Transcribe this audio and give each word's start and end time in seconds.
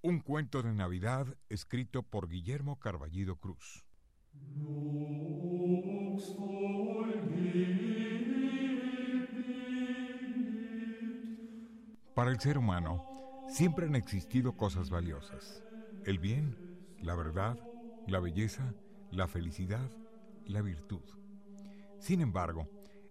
Un 0.00 0.20
cuento 0.20 0.62
de 0.62 0.72
Navidad 0.72 1.26
escrito 1.48 2.04
por 2.04 2.28
Guillermo 2.28 2.78
Carballido 2.78 3.34
Cruz. 3.34 3.84
Para 12.14 12.30
el 12.30 12.38
ser 12.38 12.58
humano 12.58 13.04
siempre 13.48 13.86
han 13.86 13.96
existido 13.96 14.56
cosas 14.56 14.88
valiosas. 14.88 15.64
El 16.04 16.20
bien, 16.20 16.56
la 17.00 17.16
verdad, 17.16 17.58
la 18.06 18.20
belleza, 18.20 18.74
la 19.10 19.26
felicidad, 19.26 19.90
la 20.46 20.62
virtud. 20.62 21.02
Sin 21.98 22.20
embargo, 22.20 22.68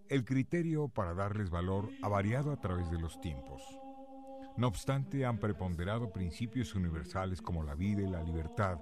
el 0.08 0.24
criterio 0.24 0.88
para 0.88 1.12
darles 1.12 1.50
valor 1.50 1.90
ha 2.00 2.08
variado 2.08 2.50
a 2.50 2.60
través 2.62 2.90
de 2.90 2.98
los 2.98 3.20
tiempos. 3.20 3.77
No 4.58 4.66
obstante, 4.66 5.24
han 5.24 5.38
preponderado 5.38 6.10
principios 6.10 6.74
universales 6.74 7.40
como 7.40 7.62
la 7.62 7.76
vida 7.76 8.02
y 8.02 8.08
la 8.08 8.24
libertad, 8.24 8.80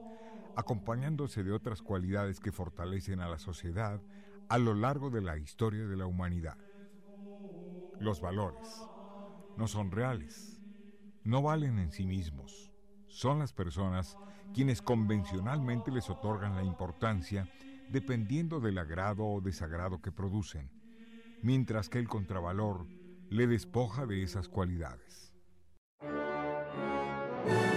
acompañándose 0.54 1.44
de 1.44 1.52
otras 1.52 1.82
cualidades 1.82 2.40
que 2.40 2.50
fortalecen 2.50 3.20
a 3.20 3.28
la 3.28 3.38
sociedad 3.38 4.01
a 4.48 4.56
lo 4.56 4.73
largo 4.73 5.10
de 5.10 5.20
la 5.20 5.36
historia 5.36 5.86
de 5.86 5.96
la 5.98 6.06
humanidad. 6.06 6.56
Los 7.98 8.23
valores 8.23 8.90
no 9.54 9.68
son 9.68 9.90
reales, 9.90 10.62
no 11.24 11.42
valen 11.42 11.79
en 11.79 11.90
sí 11.90 12.06
mismos, 12.06 12.73
son 13.06 13.38
las 13.40 13.52
personas 13.52 14.18
quienes 14.52 14.80
convencionalmente 14.80 15.90
les 15.90 16.08
otorgan 16.08 16.56
la 16.56 16.64
importancia 16.64 17.51
dependiendo 17.86 18.60
del 18.60 18.79
agrado 18.79 19.26
o 19.26 19.42
desagrado 19.42 20.01
que 20.01 20.10
producen, 20.10 20.70
mientras 21.42 21.90
que 21.90 21.98
el 21.98 22.08
contravalor 22.08 22.88
le 23.29 23.46
despoja 23.46 24.06
de 24.06 24.23
esas 24.23 24.48
cualidades. 24.48 25.26
thank 27.46 27.70
you 27.70 27.76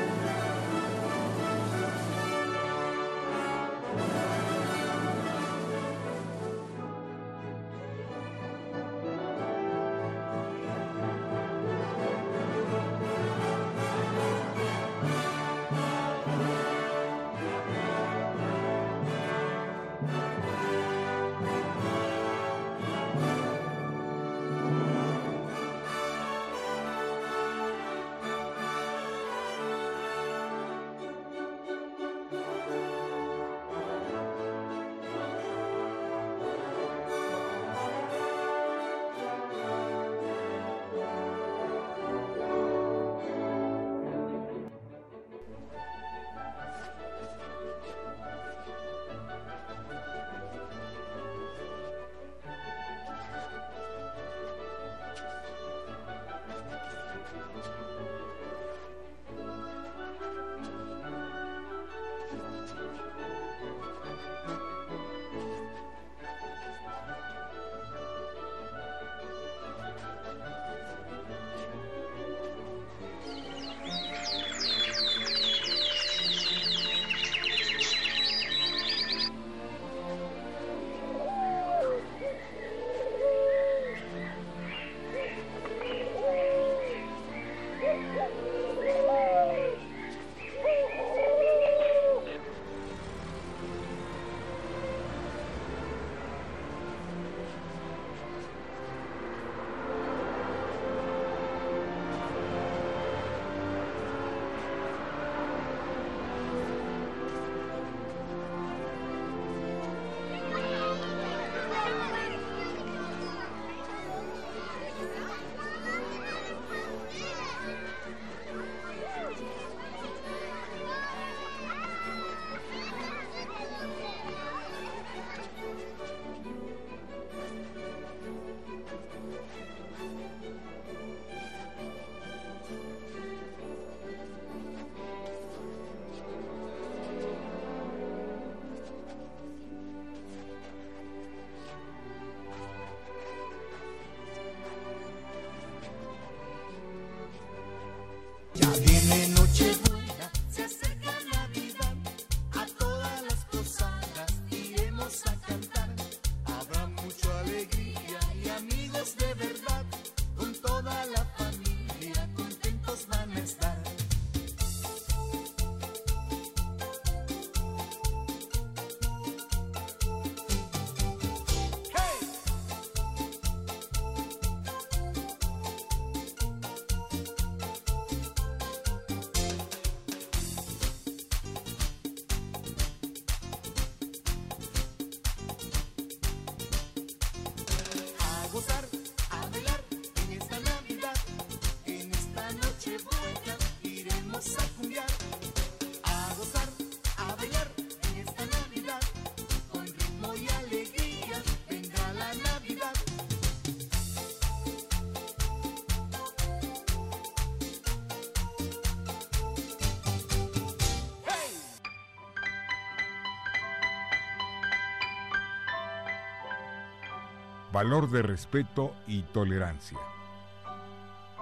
valor 217.79 218.09
de 218.09 218.21
respeto 218.21 218.93
y 219.07 219.21
tolerancia. 219.21 219.97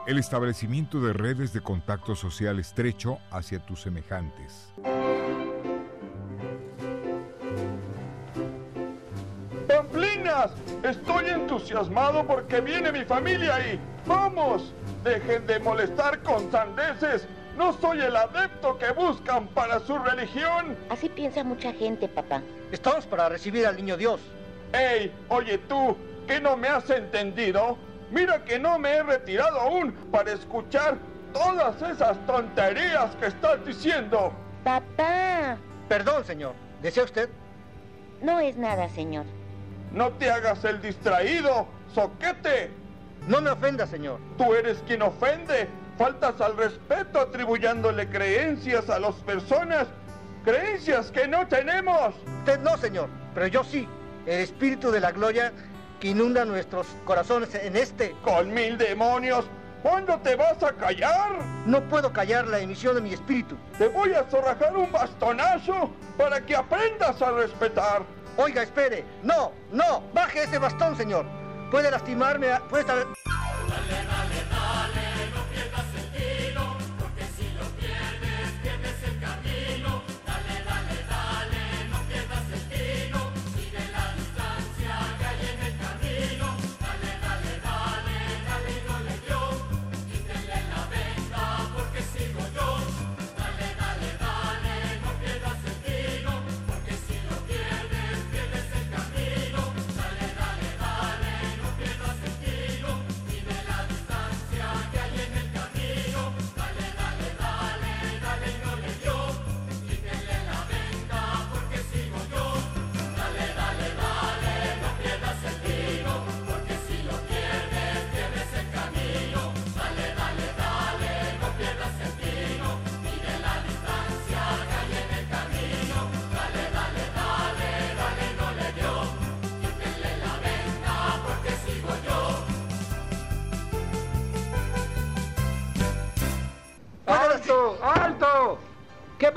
El 0.05 0.19
establecimiento 0.19 1.01
de 1.01 1.11
redes 1.11 1.51
de 1.51 1.61
contacto 1.61 2.15
social 2.15 2.59
estrecho 2.59 3.17
hacia 3.31 3.57
tus 3.57 3.81
semejantes. 3.81 4.71
¡Pamplinas! 9.67 10.51
Estoy 10.83 11.29
entusiasmado 11.29 12.23
porque 12.27 12.61
viene 12.61 12.91
mi 12.91 13.03
familia 13.03 13.73
y... 13.73 13.79
¡Vamos! 14.05 14.75
Dejen 15.03 15.47
de 15.47 15.57
molestar 15.57 16.21
con 16.21 16.51
sandeces. 16.51 17.27
No 17.57 17.73
soy 17.73 18.01
el 18.01 18.15
adepto 18.15 18.77
que 18.77 18.91
buscan 18.91 19.47
para 19.47 19.79
su 19.79 19.97
religión. 19.97 20.77
Así 20.91 21.09
piensa 21.09 21.43
mucha 21.43 21.73
gente, 21.73 22.07
papá. 22.07 22.43
Estamos 22.71 23.07
para 23.07 23.27
recibir 23.27 23.65
al 23.65 23.75
niño 23.75 23.97
Dios. 23.97 24.21
¡Ey! 24.71 25.11
Oye 25.29 25.57
tú, 25.57 25.97
¿que 26.27 26.39
no 26.39 26.57
me 26.57 26.67
has 26.67 26.89
entendido? 26.89 27.77
Mira 28.11 28.43
que 28.43 28.59
no 28.59 28.77
me 28.77 28.91
he 28.97 29.03
retirado 29.03 29.59
aún 29.59 29.91
para 30.11 30.31
escuchar 30.33 30.97
todas 31.33 31.81
esas 31.81 32.17
tonterías 32.25 33.15
que 33.15 33.27
estás 33.27 33.65
diciendo. 33.65 34.31
Papá. 34.63 35.57
Perdón, 35.89 36.23
señor. 36.25 36.53
¿Desea 36.81 37.03
usted? 37.03 37.29
No 38.21 38.39
es 38.39 38.57
nada, 38.57 38.89
señor. 38.89 39.25
No 39.91 40.11
te 40.13 40.29
hagas 40.29 40.63
el 40.65 40.81
distraído, 40.81 41.67
soquete. 41.93 42.71
No 43.27 43.41
me 43.41 43.49
ofenda, 43.49 43.87
señor. 43.87 44.19
Tú 44.37 44.53
eres 44.53 44.83
quien 44.87 45.01
ofende. 45.01 45.67
Faltas 45.97 46.39
al 46.41 46.55
respeto 46.55 47.19
atribuyéndole 47.19 48.07
creencias 48.07 48.89
a 48.89 48.99
las 48.99 49.15
personas. 49.15 49.87
Creencias 50.45 51.11
que 51.11 51.27
no 51.27 51.47
tenemos. 51.47 52.13
Usted 52.39 52.59
no, 52.59 52.77
señor, 52.77 53.09
pero 53.33 53.47
yo 53.47 53.63
sí. 53.63 53.87
El 54.25 54.41
espíritu 54.41 54.91
de 54.91 54.99
la 54.99 55.11
gloria 55.11 55.53
que 55.99 56.09
inunda 56.09 56.45
nuestros 56.45 56.87
corazones 57.05 57.53
en 57.55 57.75
este. 57.75 58.15
Con 58.23 58.53
mil 58.53 58.77
demonios. 58.77 59.45
¿Cuándo 59.83 60.17
te 60.19 60.35
vas 60.35 60.61
a 60.63 60.73
callar? 60.73 61.39
No 61.65 61.81
puedo 61.87 62.11
callar 62.11 62.47
la 62.47 62.59
emisión 62.59 62.95
de 62.95 63.01
mi 63.01 63.13
espíritu. 63.13 63.55
Te 63.77 63.87
voy 63.87 64.13
a 64.13 64.23
zorrajar 64.23 64.75
un 64.75 64.91
bastonazo 64.91 65.91
para 66.17 66.41
que 66.41 66.55
aprendas 66.55 67.21
a 67.21 67.31
respetar. 67.31 68.01
Oiga, 68.37 68.63
espere. 68.63 69.05
No, 69.23 69.51
no. 69.71 70.03
Baje 70.13 70.43
ese 70.43 70.57
bastón, 70.57 70.97
señor. 70.97 71.25
Puede 71.71 71.91
lastimarme. 71.91 72.47
Puede 72.69 72.81
estar... 72.81 72.97
¡Alto! 72.97 75.06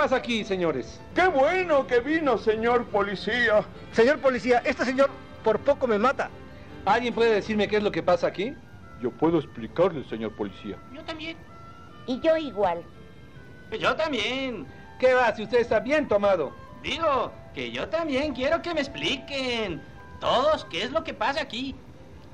Pasa 0.00 0.16
aquí, 0.16 0.44
señores? 0.44 0.98
¡Qué 1.14 1.28
bueno 1.28 1.86
que 1.86 2.00
vino, 2.00 2.38
señor 2.38 2.86
policía! 2.86 3.62
Señor 3.92 4.18
policía, 4.18 4.62
este 4.64 4.86
señor 4.86 5.10
por 5.44 5.58
poco 5.58 5.86
me 5.86 5.98
mata. 5.98 6.30
¿Alguien 6.86 7.12
puede 7.12 7.34
decirme 7.34 7.68
qué 7.68 7.76
es 7.76 7.82
lo 7.82 7.92
que 7.92 8.02
pasa 8.02 8.28
aquí? 8.28 8.54
Yo 9.02 9.10
puedo 9.10 9.36
explicarle, 9.38 10.02
señor 10.08 10.34
policía. 10.36 10.78
Yo 10.94 11.04
también. 11.04 11.36
Y 12.06 12.18
yo 12.20 12.34
igual. 12.38 12.82
Yo 13.78 13.94
también. 13.94 14.66
¿Qué 14.98 15.12
va? 15.12 15.36
Si 15.36 15.42
usted 15.42 15.58
está 15.58 15.80
bien 15.80 16.08
tomado. 16.08 16.50
Digo, 16.82 17.30
que 17.54 17.70
yo 17.70 17.86
también 17.90 18.32
quiero 18.32 18.62
que 18.62 18.72
me 18.72 18.80
expliquen. 18.80 19.82
Todos, 20.18 20.64
¿qué 20.70 20.82
es 20.82 20.92
lo 20.92 21.04
que 21.04 21.12
pasa 21.12 21.42
aquí? 21.42 21.74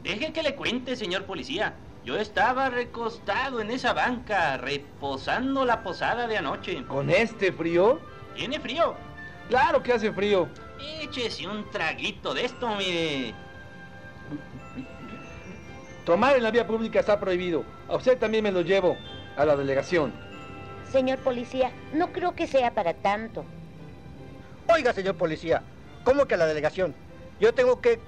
Deje 0.05 0.33
que 0.33 0.45
le 0.45 0.55
cuente, 0.55 0.95
señor 0.95 1.25
policía. 1.25 1.75
Yo 2.07 2.17
estaba 2.17 2.71
recostado 2.71 3.61
en 3.61 3.69
esa 3.73 3.93
banca, 3.93 4.57
reposando 4.59 5.65
la 5.65 5.83
posada 5.83 6.29
de 6.29 6.37
anoche. 6.37 6.85
¿Con 6.87 7.11
este 7.11 7.51
frío? 7.51 7.99
¿Tiene 8.37 8.61
frío? 8.61 8.95
Claro 9.49 9.83
que 9.83 9.93
hace 9.93 10.13
frío. 10.13 10.49
Échese 11.03 11.49
un 11.49 11.69
traguito 11.69 12.33
de 12.33 12.45
esto, 12.45 12.69
mire. 12.77 13.35
Tomar 16.05 16.37
en 16.37 16.45
la 16.45 16.53
vía 16.53 16.65
pública 16.65 17.01
está 17.01 17.19
prohibido. 17.19 17.65
A 17.89 17.97
usted 17.97 18.17
también 18.17 18.45
me 18.45 18.53
lo 18.53 18.61
llevo 18.61 18.97
a 19.37 19.45
la 19.45 19.57
delegación. 19.57 20.13
Señor 20.93 21.19
policía, 21.19 21.73
no 21.93 22.13
creo 22.13 22.37
que 22.37 22.47
sea 22.47 22.73
para 22.73 22.95
tanto. 22.95 23.45
Oiga, 24.73 24.93
señor 24.93 25.17
policía, 25.17 25.65
¿cómo 26.05 26.27
que 26.27 26.35
a 26.37 26.39
la 26.39 26.47
delegación? 26.47 26.95
Yo 27.41 27.53
tengo 27.53 27.81
que 27.81 27.99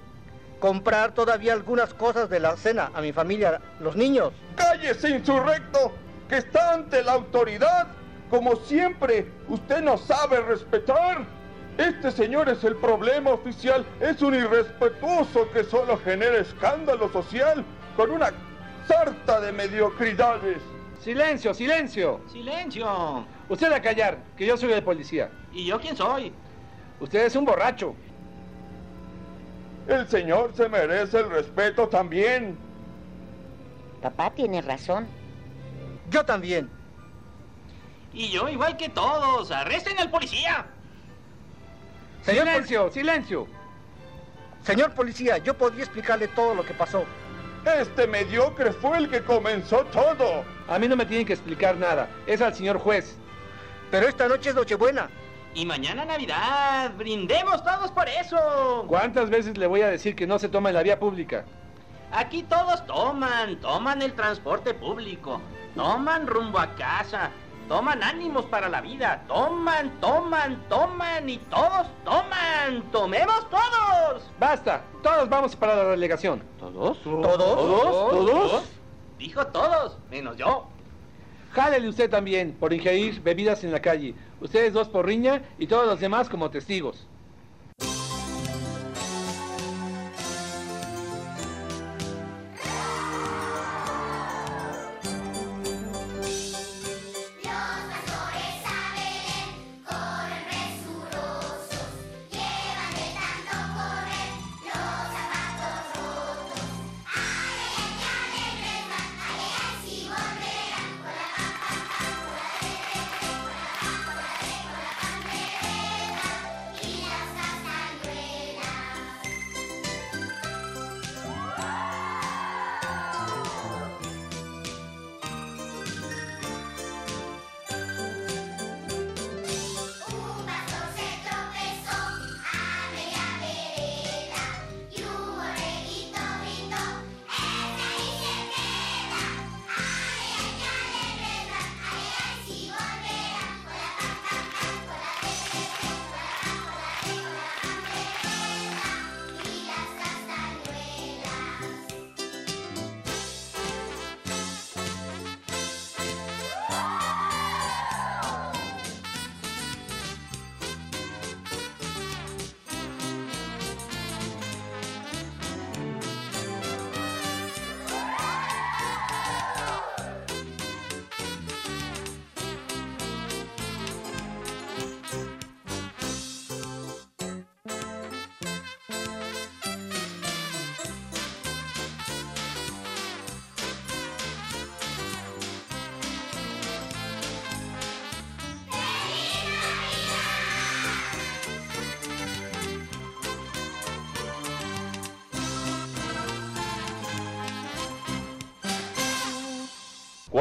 comprar 0.58 1.12
todavía 1.12 1.52
algunas 1.52 1.94
cosas 1.94 2.28
de 2.28 2.40
la 2.40 2.56
cena 2.56 2.90
a 2.94 3.00
mi 3.00 3.12
familia, 3.12 3.60
los 3.80 3.96
niños. 3.96 4.32
¡Cállese, 4.56 5.10
insurrecto! 5.10 5.92
Que 6.28 6.38
está 6.38 6.74
ante 6.74 7.02
la 7.02 7.12
autoridad. 7.12 7.88
Como 8.30 8.56
siempre, 8.56 9.30
usted 9.48 9.80
no 9.80 9.96
sabe 9.96 10.40
respetar. 10.40 11.24
Este 11.78 12.10
señor 12.10 12.48
es 12.48 12.64
el 12.64 12.76
problema 12.76 13.30
oficial. 13.30 13.86
Es 14.00 14.20
un 14.20 14.34
irrespetuoso 14.34 15.50
que 15.52 15.64
solo 15.64 15.96
genera 15.98 16.38
escándalo 16.38 17.08
social 17.10 17.64
con 17.96 18.10
una 18.10 18.32
sarta 18.86 19.40
de 19.40 19.52
mediocridades. 19.52 20.58
¡Silencio, 21.00 21.54
silencio! 21.54 22.20
¡Silencio! 22.30 23.24
Usted 23.48 23.72
a 23.72 23.80
callar, 23.80 24.18
que 24.36 24.44
yo 24.44 24.56
soy 24.56 24.72
el 24.72 24.82
policía. 24.82 25.30
¿Y 25.52 25.64
yo 25.66 25.80
quién 25.80 25.96
soy? 25.96 26.32
Usted 27.00 27.26
es 27.26 27.36
un 27.36 27.44
borracho. 27.44 27.94
El 29.88 30.06
señor 30.06 30.52
se 30.54 30.68
merece 30.68 31.18
el 31.18 31.30
respeto 31.30 31.88
también. 31.88 32.58
Papá 34.02 34.30
tiene 34.30 34.60
razón. 34.60 35.08
Yo 36.10 36.24
también. 36.24 36.68
Y 38.12 38.28
yo 38.28 38.48
igual 38.50 38.76
que 38.76 38.90
todos. 38.90 39.50
¡Arresten 39.50 39.98
al 39.98 40.10
policía! 40.10 40.66
Señor 42.22 42.46
silencio, 42.46 42.90
silencio. 42.90 43.46
Señor 44.62 44.92
policía, 44.92 45.38
yo 45.38 45.56
podría 45.56 45.84
explicarle 45.84 46.28
todo 46.28 46.54
lo 46.54 46.66
que 46.66 46.74
pasó. 46.74 47.04
Este 47.64 48.06
mediocre 48.06 48.72
fue 48.72 48.98
el 48.98 49.08
que 49.08 49.22
comenzó 49.22 49.84
todo. 49.86 50.44
A 50.68 50.78
mí 50.78 50.86
no 50.86 50.96
me 50.96 51.06
tienen 51.06 51.26
que 51.26 51.32
explicar 51.32 51.76
nada. 51.76 52.08
Es 52.26 52.42
al 52.42 52.54
señor 52.54 52.78
juez. 52.78 53.16
Pero 53.90 54.06
esta 54.06 54.28
noche 54.28 54.50
es 54.50 54.54
Nochebuena. 54.54 55.08
Y 55.54 55.66
mañana 55.66 56.04
Navidad. 56.04 56.92
¡Brindemos 56.96 57.62
todos 57.64 57.90
por 57.90 58.08
eso! 58.08 58.84
¿Cuántas 58.86 59.30
veces 59.30 59.58
le 59.58 59.66
voy 59.66 59.82
a 59.82 59.88
decir 59.88 60.14
que 60.14 60.26
no 60.26 60.38
se 60.38 60.48
toma 60.48 60.70
en 60.70 60.76
la 60.76 60.82
vía 60.82 60.98
pública? 60.98 61.44
Aquí 62.12 62.42
todos 62.44 62.86
toman, 62.86 63.56
toman 63.60 64.00
el 64.00 64.14
transporte 64.14 64.72
público, 64.72 65.40
toman 65.74 66.26
rumbo 66.26 66.58
a 66.58 66.74
casa, 66.74 67.30
toman 67.68 68.02
ánimos 68.02 68.46
para 68.46 68.68
la 68.68 68.80
vida, 68.80 69.22
toman, 69.28 69.90
toman, 70.00 70.62
toman 70.68 71.28
y 71.28 71.38
todos 71.38 71.86
toman. 72.04 72.82
¡Tomemos 72.92 73.50
todos! 73.50 74.22
Basta, 74.38 74.82
todos 75.02 75.28
vamos 75.28 75.54
para 75.54 75.76
la 75.76 75.84
delegación. 75.84 76.42
¿Todos? 76.58 77.02
¿Todos? 77.02 77.38
¿Todos? 77.38 78.10
¿Todos? 78.10 78.64
Dijo 79.18 79.46
todos, 79.48 79.98
menos 80.10 80.36
yo. 80.36 80.66
Jálele 81.58 81.88
usted 81.88 82.08
también 82.08 82.52
por 82.52 82.72
ingerir 82.72 83.20
bebidas 83.20 83.64
en 83.64 83.72
la 83.72 83.82
calle. 83.82 84.14
Ustedes 84.40 84.72
dos 84.72 84.88
por 84.88 85.04
riña 85.04 85.42
y 85.58 85.66
todos 85.66 85.88
los 85.88 85.98
demás 85.98 86.28
como 86.28 86.50
testigos. 86.50 87.08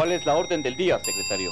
¿Cuál 0.08 0.20
es 0.20 0.26
la 0.26 0.38
orden 0.38 0.64
del 0.64 0.78
día, 0.78 0.98
secretario? 1.00 1.52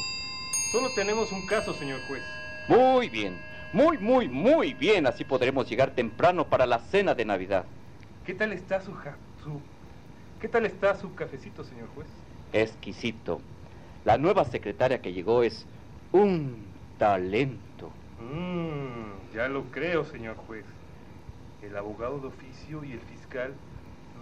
Solo 0.71 0.89
tenemos 0.91 1.29
un 1.33 1.45
caso, 1.45 1.73
señor 1.73 1.99
juez. 2.07 2.23
Muy 2.69 3.09
bien, 3.09 3.35
muy, 3.73 3.97
muy, 3.97 4.29
muy 4.29 4.73
bien. 4.73 5.05
Así 5.07 5.25
podremos 5.25 5.69
llegar 5.69 5.91
temprano 5.91 6.47
para 6.47 6.65
la 6.65 6.79
cena 6.79 7.13
de 7.13 7.25
Navidad. 7.25 7.65
¿Qué 8.25 8.33
tal 8.33 8.53
está 8.53 8.79
su, 8.79 8.93
ja- 8.93 9.17
su... 9.43 9.59
¿Qué 10.39 10.47
tal 10.47 10.65
está 10.65 10.95
su 10.95 11.13
cafecito, 11.15 11.65
señor 11.65 11.89
juez? 11.95 12.07
Exquisito. 12.53 13.41
La 14.05 14.17
nueva 14.17 14.45
secretaria 14.45 15.01
que 15.01 15.11
llegó 15.11 15.43
es 15.43 15.65
un 16.13 16.55
talento. 16.97 17.91
Mmm, 18.21 19.33
ya 19.35 19.49
lo 19.49 19.63
creo, 19.63 20.05
señor 20.05 20.37
juez. 20.47 20.63
El 21.61 21.75
abogado 21.75 22.19
de 22.19 22.27
oficio 22.27 22.85
y 22.85 22.93
el 22.93 23.01
fiscal 23.01 23.51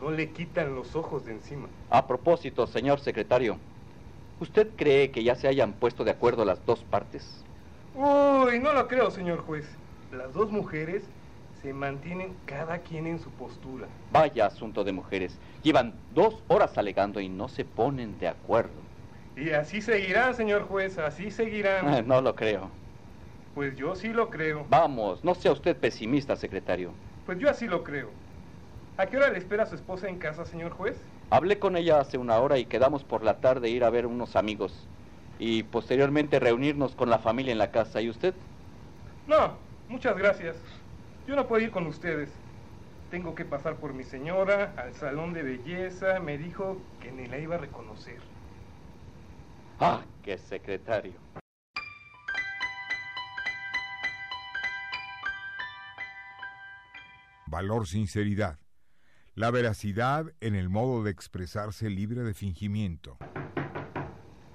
no 0.02 0.10
le 0.10 0.32
quitan 0.32 0.74
los 0.74 0.96
ojos 0.96 1.24
de 1.24 1.34
encima. 1.34 1.68
A 1.92 2.08
propósito, 2.08 2.66
señor 2.66 3.00
secretario, 3.00 3.60
¿usted 4.40 4.70
cree 4.75 5.12
que 5.12 5.24
ya 5.24 5.36
se 5.36 5.48
hayan 5.48 5.74
puesto 5.74 6.04
de 6.04 6.12
acuerdo 6.12 6.46
las 6.46 6.66
dos 6.66 6.84
partes? 6.84 7.44
Uy, 7.96 8.60
no 8.60 8.74
lo 8.74 8.88
creo, 8.88 9.12
señor 9.12 9.40
juez. 9.40 9.66
Las 10.12 10.34
dos 10.34 10.52
mujeres 10.52 11.04
se 11.62 11.74
mantienen 11.74 12.36
cada 12.46 12.80
quien 12.80 13.08
en 13.08 13.20
su 13.20 13.30
postura. 13.32 13.88
Vaya 14.12 14.48
asunto 14.48 14.84
de 14.84 14.92
mujeres. 14.92 15.38
Llevan 15.63 15.94
dos 16.13 16.42
horas 16.48 16.78
alegando 16.78 17.20
y 17.20 17.30
no 17.30 17.48
se 17.48 17.66
ponen 17.66 18.20
de 18.20 18.28
acuerdo. 18.28 18.72
Y 19.36 19.52
así 19.52 19.82
seguirán, 19.82 20.36
señor 20.36 20.63
juez, 20.63 20.98
así 20.98 21.32
seguirán. 21.32 21.88
Ah, 21.88 22.02
No 22.02 22.22
lo 22.22 22.36
creo. 22.36 22.70
Pues 23.56 23.75
yo 23.75 23.96
sí 23.96 24.10
lo 24.10 24.30
creo. 24.30 24.66
Vamos, 24.70 25.24
no 25.24 25.36
sea 25.36 25.52
usted 25.52 25.75
pesimista, 25.78 26.36
secretario. 26.36 26.92
Pues 27.25 27.38
yo 27.40 27.50
así 27.50 27.68
lo 27.68 27.84
creo. 27.84 28.10
¿A 28.98 29.06
qué 29.06 29.18
hora 29.18 29.30
le 29.30 29.38
espera 29.38 29.63
a 29.63 29.66
su 29.66 29.75
esposa 29.75 30.08
en 30.10 30.18
casa, 30.18 30.46
señor 30.46 30.72
juez? 30.72 30.98
Hablé 31.34 31.58
con 31.58 31.75
ella 31.78 32.00
hace 32.00 32.20
una 32.20 32.38
hora 32.38 32.60
y 32.60 32.66
quedamos 32.66 33.04
por 33.04 33.24
la 33.24 33.38
tarde 33.38 33.68
ir 33.68 33.84
a 33.84 33.90
ver 33.90 34.06
unos 34.06 34.36
amigos 34.36 34.88
y 35.40 35.63
posteriormente 35.63 36.40
reunirnos 36.40 36.94
con 36.94 37.10
la 37.10 37.18
familia 37.18 37.52
en 37.52 37.58
la 37.58 37.72
casa. 37.72 38.02
¿Y 38.02 38.10
usted? 38.12 38.36
No, 39.25 39.58
muchas 39.90 40.16
gracias. 40.16 40.56
Yo 41.28 41.36
no 41.36 41.48
puedo 41.48 41.63
ir 41.63 41.72
con 41.72 41.88
ustedes. 41.88 42.30
Tengo 43.10 43.34
que 43.34 43.46
pasar 43.46 43.78
por 43.78 43.96
mi 43.96 44.04
señora 44.04 44.75
al 44.78 44.94
salón 44.94 45.34
de 45.34 45.42
belleza. 45.42 46.20
Me 46.20 46.38
dijo 46.38 46.78
que 47.02 47.12
ni 47.12 47.25
la 47.25 47.40
iba 47.40 47.56
a 47.56 47.58
reconocer. 47.58 48.20
Ah, 49.80 50.02
qué 50.22 50.38
secretario. 50.38 51.13
Valor 57.48 57.88
sinceridad. 57.88 58.62
La 59.36 59.50
veracidad 59.50 60.28
en 60.42 60.54
el 60.54 60.70
modo 60.70 61.02
de 61.02 61.10
expresarse 61.10 61.90
libre 61.90 62.22
de 62.22 62.36
fingimiento. 62.36 63.18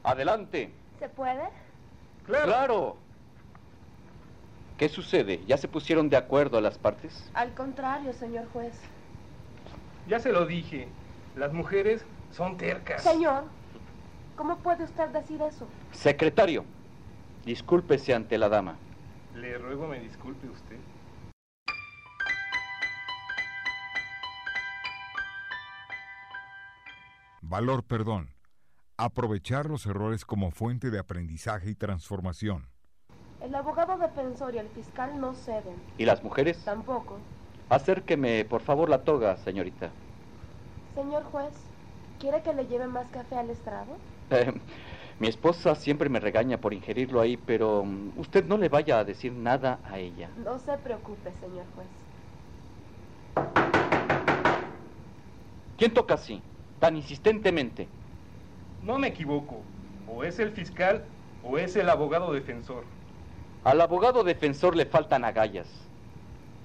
Adelante. 0.04 0.72
¿Se 1.00 1.08
puede? 1.08 1.48
Claro. 2.24 2.96
¿Qué 4.76 4.88
sucede? 4.88 5.40
¿Ya 5.48 5.56
se 5.56 5.66
pusieron 5.66 6.08
de 6.08 6.16
acuerdo 6.16 6.60
las 6.60 6.78
partes? 6.78 7.28
Al 7.34 7.54
contrario, 7.54 8.12
señor 8.12 8.46
juez. 8.52 8.72
Ya 10.06 10.20
se 10.20 10.30
lo 10.30 10.46
dije. 10.46 10.86
Las 11.34 11.52
mujeres 11.52 12.04
son 12.30 12.56
tercas. 12.56 13.02
Señor, 13.02 13.46
¿cómo 14.36 14.58
puede 14.58 14.84
usted 14.84 15.08
decir 15.08 15.42
eso? 15.42 15.66
Secretario, 15.90 16.64
discúlpese 17.44 18.14
ante 18.14 18.38
la 18.38 18.48
dama. 18.48 18.76
Le 19.34 19.58
ruego 19.58 19.88
me 19.88 19.98
disculpe 19.98 20.48
usted. 20.48 20.76
Valor 27.48 27.82
perdón. 27.82 28.34
Aprovechar 28.98 29.70
los 29.70 29.86
errores 29.86 30.26
como 30.26 30.50
fuente 30.50 30.90
de 30.90 30.98
aprendizaje 30.98 31.70
y 31.70 31.74
transformación. 31.74 32.68
El 33.40 33.54
abogado 33.54 33.96
defensor 33.96 34.54
y 34.54 34.58
el 34.58 34.68
fiscal 34.68 35.18
no 35.18 35.32
ceden. 35.32 35.76
¿Y 35.96 36.04
las 36.04 36.22
mujeres? 36.22 36.62
Tampoco. 36.62 37.16
Acérqueme, 37.70 38.44
por 38.44 38.60
favor, 38.60 38.90
la 38.90 39.02
toga, 39.02 39.38
señorita. 39.38 39.88
Señor 40.94 41.22
juez, 41.24 41.54
¿quiere 42.20 42.42
que 42.42 42.52
le 42.52 42.66
lleve 42.66 42.86
más 42.86 43.08
café 43.08 43.36
al 43.36 43.48
estrado? 43.48 43.96
Eh, 44.28 44.52
mi 45.18 45.28
esposa 45.28 45.74
siempre 45.74 46.10
me 46.10 46.20
regaña 46.20 46.60
por 46.60 46.74
ingerirlo 46.74 47.22
ahí, 47.22 47.38
pero 47.38 47.82
mm, 47.82 48.18
usted 48.18 48.44
no 48.44 48.58
le 48.58 48.68
vaya 48.68 48.98
a 48.98 49.04
decir 49.04 49.32
nada 49.32 49.78
a 49.84 49.98
ella. 49.98 50.28
No 50.44 50.58
se 50.58 50.76
preocupe, 50.76 51.32
señor 51.40 51.64
juez. 51.74 51.88
¿Quién 55.78 55.94
toca 55.94 56.14
así, 56.14 56.42
tan 56.78 56.96
insistentemente? 56.96 57.88
No 58.82 58.98
me 58.98 59.08
equivoco. 59.08 59.62
O 60.06 60.24
es 60.24 60.38
el 60.38 60.52
fiscal 60.52 61.04
o 61.42 61.58
es 61.58 61.76
el 61.76 61.88
abogado 61.88 62.32
defensor. 62.32 62.84
Al 63.64 63.80
abogado 63.80 64.24
defensor 64.24 64.76
le 64.76 64.86
faltan 64.86 65.24
agallas. 65.24 65.68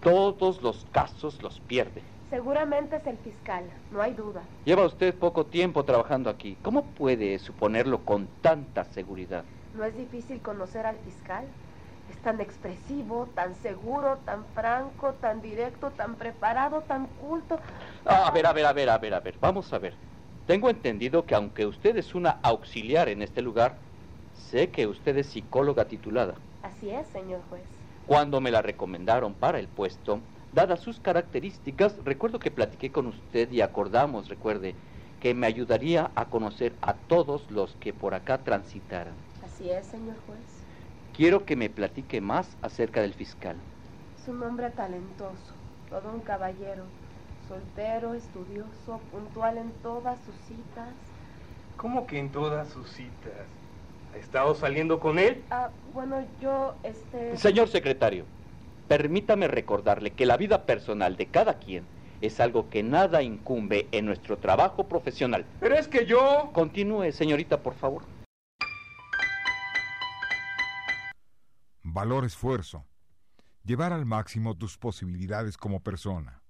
Todos 0.01 0.61
los 0.61 0.85
casos 0.91 1.41
los 1.41 1.59
pierde. 1.61 2.01
Seguramente 2.29 2.95
es 2.95 3.05
el 3.05 3.17
fiscal, 3.17 3.63
no 3.91 4.01
hay 4.01 4.13
duda. 4.13 4.41
Lleva 4.65 4.85
usted 4.85 5.13
poco 5.13 5.45
tiempo 5.45 5.83
trabajando 5.85 6.29
aquí. 6.29 6.57
¿Cómo 6.63 6.83
puede 6.83 7.37
suponerlo 7.39 8.03
con 8.03 8.27
tanta 8.41 8.85
seguridad? 8.85 9.43
No 9.75 9.83
es 9.83 9.95
difícil 9.95 10.39
conocer 10.41 10.85
al 10.85 10.97
fiscal. 10.97 11.45
Es 12.09 12.17
tan 12.17 12.41
expresivo, 12.41 13.27
tan 13.35 13.55
seguro, 13.55 14.17
tan 14.25 14.45
franco, 14.53 15.13
tan 15.13 15.41
directo, 15.41 15.91
tan 15.91 16.15
preparado, 16.15 16.81
tan 16.81 17.07
culto. 17.07 17.57
Ah, 18.05 18.27
a 18.27 18.31
ver, 18.31 18.45
a 18.45 18.53
ver, 18.53 18.65
a 18.65 18.73
ver, 18.73 18.89
a 18.89 18.97
ver, 18.97 19.13
a 19.13 19.19
ver. 19.19 19.37
Vamos 19.39 19.71
a 19.71 19.79
ver. 19.79 19.95
Tengo 20.45 20.69
entendido 20.69 21.25
que 21.25 21.35
aunque 21.35 21.65
usted 21.65 21.95
es 21.97 22.13
una 22.13 22.31
auxiliar 22.43 23.07
en 23.07 23.21
este 23.21 23.41
lugar, 23.41 23.79
sé 24.33 24.69
que 24.69 24.87
usted 24.87 25.17
es 25.17 25.27
psicóloga 25.27 25.85
titulada. 25.85 26.35
Así 26.61 26.89
es, 26.89 27.07
señor 27.07 27.41
juez. 27.49 27.63
Cuando 28.05 28.41
me 28.41 28.51
la 28.51 28.61
recomendaron 28.61 29.33
para 29.33 29.59
el 29.59 29.69
puesto, 29.69 30.19
dadas 30.51 30.81
sus 30.81 30.99
características, 30.99 31.97
recuerdo 32.03 32.39
que 32.39 32.51
platiqué 32.51 32.91
con 32.91 33.07
usted 33.07 33.49
y 33.51 33.61
acordamos, 33.61 34.27
recuerde, 34.27 34.75
que 35.21 35.33
me 35.33 35.47
ayudaría 35.47 36.11
a 36.15 36.29
conocer 36.29 36.75
a 36.81 36.93
todos 36.93 37.49
los 37.49 37.75
que 37.75 37.93
por 37.93 38.13
acá 38.13 38.43
transitaran. 38.43 39.15
Así 39.41 39.69
es, 39.71 39.85
señor 39.85 40.17
juez. 40.27 40.52
Quiero 41.15 41.45
que 41.45 41.55
me 41.55 41.69
platique 41.69 42.21
más 42.21 42.57
acerca 42.63 43.01
del 43.01 43.13
fiscal. 43.13 43.55
Es 44.19 44.27
un 44.27 44.41
hombre 44.41 44.71
talentoso, 44.71 45.53
todo 45.87 46.11
un 46.11 46.21
caballero, 46.21 46.85
soltero, 47.47 48.15
estudioso, 48.15 48.99
puntual 49.11 49.59
en 49.59 49.71
todas 49.83 50.17
sus 50.25 50.33
citas. 50.47 50.89
¿Cómo 51.77 52.07
que 52.07 52.17
en 52.17 52.31
todas 52.31 52.67
sus 52.69 52.89
citas? 52.89 53.45
¿Ha 54.15 54.17
estado 54.17 54.55
saliendo 54.55 54.99
con 54.99 55.19
él? 55.19 55.43
Ah, 55.51 55.69
bueno, 55.93 56.25
yo, 56.41 56.73
este... 56.81 57.37
Señor 57.37 57.67
secretario, 57.67 58.25
permítame 58.87 59.47
recordarle 59.47 60.11
que 60.11 60.25
la 60.25 60.37
vida 60.37 60.65
personal 60.65 61.15
de 61.15 61.27
cada 61.27 61.59
quien 61.59 61.83
es 62.21 62.39
algo 62.39 62.71
que 62.71 62.81
nada 62.81 63.21
incumbe 63.21 63.87
en 63.91 64.07
nuestro 64.07 64.37
trabajo 64.37 64.85
profesional. 64.85 65.45
Pero 65.59 65.75
es 65.75 65.87
que 65.87 66.07
yo... 66.07 66.49
Continúe, 66.53 67.11
señorita, 67.11 67.59
por 67.59 67.75
favor. 67.75 68.01
Valor 71.93 72.25
esfuerzo. 72.25 72.87
Llevar 73.63 73.93
al 73.93 74.03
máximo 74.03 74.55
tus 74.55 74.79
posibilidades 74.79 75.57
como 75.57 75.79
persona. 75.79 76.41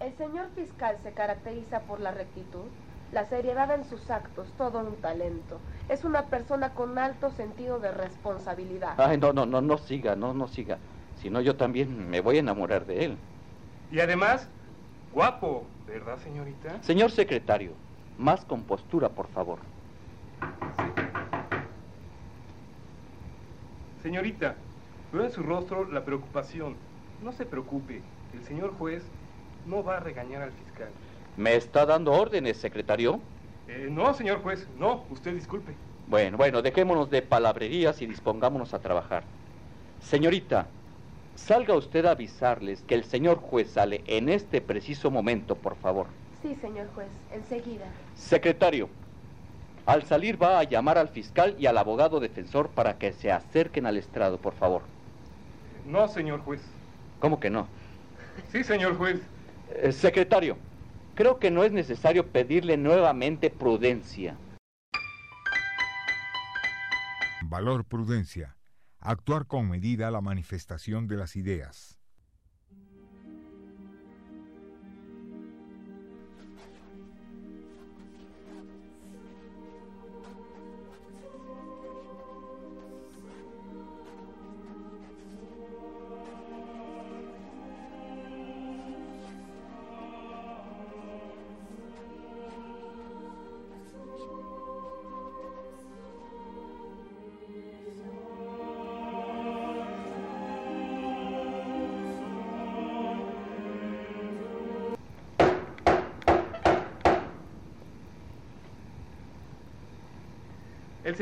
El 0.00 0.14
señor 0.18 0.50
fiscal 0.54 0.98
se 1.02 1.12
caracteriza 1.12 1.80
por 1.80 1.98
la 1.98 2.10
rectitud, 2.10 2.66
la 3.10 3.24
seriedad 3.24 3.74
en 3.74 3.88
sus 3.88 4.10
actos, 4.10 4.52
todo 4.58 4.80
un 4.80 4.96
talento. 4.96 5.60
Es 5.88 6.04
una 6.04 6.26
persona 6.26 6.74
con 6.74 6.98
alto 6.98 7.30
sentido 7.30 7.80
de 7.80 7.90
responsabilidad. 7.90 9.00
Ay, 9.00 9.16
no, 9.16 9.32
no, 9.32 9.46
no, 9.46 9.62
no 9.62 9.78
siga, 9.78 10.14
no, 10.14 10.34
no 10.34 10.46
siga. 10.46 10.76
Si 11.22 11.30
no, 11.30 11.40
yo 11.40 11.56
también 11.56 12.10
me 12.10 12.20
voy 12.20 12.36
a 12.36 12.40
enamorar 12.40 12.84
de 12.84 13.06
él. 13.06 13.18
Y 13.90 14.00
además, 14.00 14.46
guapo, 15.14 15.64
¿verdad, 15.86 16.18
señorita? 16.18 16.82
Señor 16.82 17.12
secretario, 17.12 17.72
más 18.18 18.44
compostura, 18.44 19.08
por 19.08 19.28
favor. 19.28 19.58
Señorita, 24.02 24.54
veo 25.12 25.24
en 25.24 25.32
su 25.32 25.42
rostro 25.42 25.90
la 25.90 26.04
preocupación. 26.04 26.76
No 27.22 27.32
se 27.32 27.46
preocupe, 27.46 28.02
el 28.34 28.44
señor 28.44 28.72
juez 28.78 29.02
no 29.66 29.84
va 29.84 29.98
a 29.98 30.00
regañar 30.00 30.42
al 30.42 30.52
fiscal. 30.52 30.88
¿Me 31.36 31.54
está 31.54 31.86
dando 31.86 32.12
órdenes, 32.12 32.56
secretario? 32.56 33.20
Eh, 33.68 33.88
no, 33.90 34.12
señor 34.14 34.42
juez, 34.42 34.66
no, 34.78 35.04
usted 35.10 35.34
disculpe. 35.34 35.72
Bueno, 36.08 36.36
bueno, 36.36 36.62
dejémonos 36.62 37.10
de 37.10 37.22
palabrerías 37.22 38.02
y 38.02 38.06
dispongámonos 38.06 38.74
a 38.74 38.80
trabajar. 38.80 39.22
Señorita, 40.00 40.66
salga 41.36 41.74
usted 41.74 42.04
a 42.06 42.10
avisarles 42.10 42.82
que 42.82 42.94
el 42.94 43.04
señor 43.04 43.38
juez 43.38 43.70
sale 43.70 44.02
en 44.06 44.28
este 44.28 44.60
preciso 44.60 45.10
momento, 45.10 45.54
por 45.54 45.76
favor. 45.76 46.06
Sí, 46.42 46.56
señor 46.60 46.88
juez, 46.94 47.08
enseguida. 47.32 47.86
Secretario, 48.16 48.88
al 49.86 50.02
salir 50.04 50.42
va 50.42 50.58
a 50.58 50.64
llamar 50.64 50.98
al 50.98 51.08
fiscal 51.08 51.54
y 51.58 51.66
al 51.66 51.78
abogado 51.78 52.20
defensor 52.20 52.68
para 52.68 52.98
que 52.98 53.12
se 53.12 53.30
acerquen 53.30 53.86
al 53.86 53.96
estrado, 53.96 54.38
por 54.38 54.54
favor. 54.54 54.82
No, 55.86 56.08
señor 56.08 56.40
juez. 56.40 56.60
¿Cómo 57.20 57.40
que 57.40 57.50
no? 57.50 57.66
Sí, 58.50 58.64
señor 58.64 58.96
juez. 58.96 59.20
Eh, 59.74 59.92
secretario, 59.92 60.56
creo 61.14 61.38
que 61.38 61.50
no 61.50 61.64
es 61.64 61.72
necesario 61.72 62.26
pedirle 62.26 62.76
nuevamente 62.76 63.50
prudencia. 63.50 64.36
Valor 67.44 67.84
prudencia. 67.84 68.56
Actuar 69.00 69.46
con 69.46 69.68
medida 69.68 70.10
la 70.10 70.20
manifestación 70.20 71.08
de 71.08 71.16
las 71.16 71.36
ideas. 71.36 72.01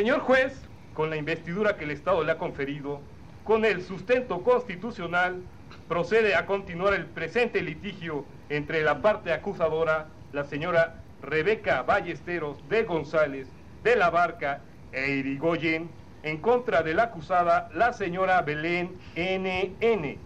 Señor 0.00 0.20
juez, 0.20 0.58
con 0.94 1.10
la 1.10 1.16
investidura 1.16 1.76
que 1.76 1.84
el 1.84 1.90
Estado 1.90 2.24
le 2.24 2.32
ha 2.32 2.38
conferido, 2.38 3.02
con 3.44 3.66
el 3.66 3.82
sustento 3.82 4.42
constitucional, 4.42 5.42
procede 5.88 6.34
a 6.34 6.46
continuar 6.46 6.94
el 6.94 7.04
presente 7.04 7.60
litigio 7.60 8.24
entre 8.48 8.82
la 8.82 9.02
parte 9.02 9.30
acusadora, 9.30 10.06
la 10.32 10.44
señora 10.44 11.02
Rebeca 11.20 11.82
Ballesteros 11.82 12.66
de 12.70 12.84
González, 12.84 13.46
de 13.84 13.94
la 13.94 14.08
Barca 14.08 14.62
e 14.90 15.10
Irigoyen, 15.16 15.90
en 16.22 16.38
contra 16.38 16.82
de 16.82 16.94
la 16.94 17.02
acusada, 17.02 17.68
la 17.74 17.92
señora 17.92 18.40
Belén 18.40 18.96
NN. 19.16 20.16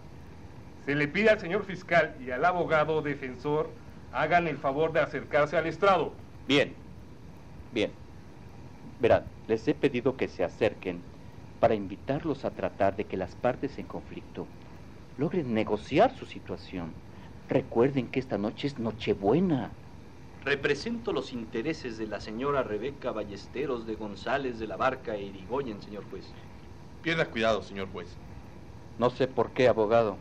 Se 0.85 0.95
le 0.95 1.09
pide 1.09 1.31
al 1.31 1.41
señor 1.41 1.65
fiscal 1.65 2.15
y 2.25 2.31
al 2.31 2.45
abogado 2.45 3.01
defensor 3.01 3.69
hagan 4.13 4.47
el 4.47 4.57
favor 4.57 4.93
de 4.93 5.01
acercarse 5.01 5.57
al 5.57 5.67
estrado. 5.67 6.13
Bien, 6.47 6.73
bien. 7.73 7.91
Verán, 9.01 9.25
les 9.47 9.67
he 9.67 9.73
pedido 9.73 10.17
que 10.17 10.27
se 10.27 10.43
acerquen 10.43 11.01
para 11.59 11.75
invitarlos 11.75 12.45
a 12.45 12.51
tratar 12.51 12.95
de 12.95 13.05
que 13.05 13.17
las 13.17 13.35
partes 13.35 13.77
en 13.79 13.85
conflicto 13.85 14.45
logren 15.17 15.53
negociar 15.53 16.15
su 16.15 16.25
situación. 16.25 16.91
Recuerden 17.47 18.07
que 18.07 18.19
esta 18.19 18.37
noche 18.37 18.67
es 18.67 18.79
Nochebuena. 18.79 19.71
Represento 20.43 21.11
los 21.11 21.33
intereses 21.33 21.97
de 21.97 22.07
la 22.07 22.19
señora 22.19 22.63
Rebeca 22.63 23.11
Ballesteros 23.11 23.87
de 23.87 23.95
González 23.95 24.59
de 24.59 24.67
la 24.67 24.77
Barca 24.77 25.15
e 25.15 25.23
Irigoyen, 25.23 25.81
señor 25.81 26.03
juez. 26.09 26.25
Pierda 27.01 27.25
cuidado, 27.25 27.61
señor 27.63 27.87
juez. 27.91 28.07
No 28.97 29.09
sé 29.09 29.27
por 29.27 29.51
qué, 29.51 29.67
abogado. 29.67 30.17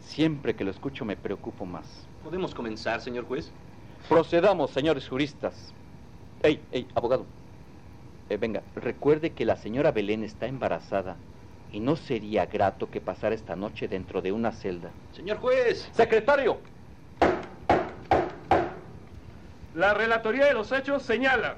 Siempre 0.00 0.54
que 0.54 0.64
lo 0.64 0.70
escucho 0.70 1.04
me 1.04 1.16
preocupo 1.16 1.64
más. 1.64 2.06
¿Podemos 2.22 2.54
comenzar, 2.54 3.00
señor 3.00 3.24
juez? 3.24 3.50
Procedamos, 4.08 4.70
señores 4.70 5.08
juristas. 5.08 5.72
Ey, 6.42 6.60
ey, 6.72 6.86
abogado. 6.94 7.26
Eh, 8.30 8.38
venga, 8.38 8.62
recuerde 8.76 9.32
que 9.32 9.44
la 9.44 9.56
señora 9.56 9.92
Belén 9.92 10.24
está 10.24 10.46
embarazada 10.46 11.16
y 11.72 11.80
no 11.80 11.96
sería 11.96 12.46
grato 12.46 12.90
que 12.90 13.00
pasara 13.00 13.34
esta 13.34 13.54
noche 13.54 13.86
dentro 13.86 14.22
de 14.22 14.32
una 14.32 14.52
celda. 14.52 14.90
Señor 15.12 15.38
juez. 15.38 15.88
Secretario. 15.92 16.58
La 19.74 19.92
relatoría 19.92 20.46
de 20.46 20.54
los 20.54 20.72
hechos 20.72 21.02
señala 21.02 21.56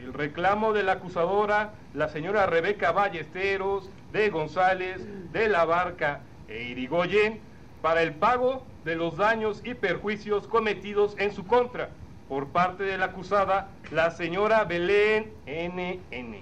el 0.00 0.14
reclamo 0.14 0.72
de 0.72 0.84
la 0.84 0.92
acusadora, 0.92 1.72
la 1.92 2.08
señora 2.08 2.46
Rebeca 2.46 2.92
Ballesteros 2.92 3.90
de 4.12 4.30
González 4.30 5.02
de 5.32 5.48
la 5.48 5.64
Barca 5.64 6.20
e 6.48 6.62
Irigoyen, 6.62 7.40
para 7.82 8.02
el 8.02 8.14
pago 8.14 8.64
de 8.84 8.94
los 8.94 9.16
daños 9.16 9.60
y 9.64 9.74
perjuicios 9.74 10.46
cometidos 10.46 11.16
en 11.18 11.32
su 11.32 11.46
contra 11.46 11.90
por 12.28 12.48
parte 12.48 12.84
de 12.84 12.98
la 12.98 13.06
acusada, 13.06 13.70
la 13.90 14.10
señora 14.10 14.64
Belén 14.64 15.32
NN. 15.46 16.36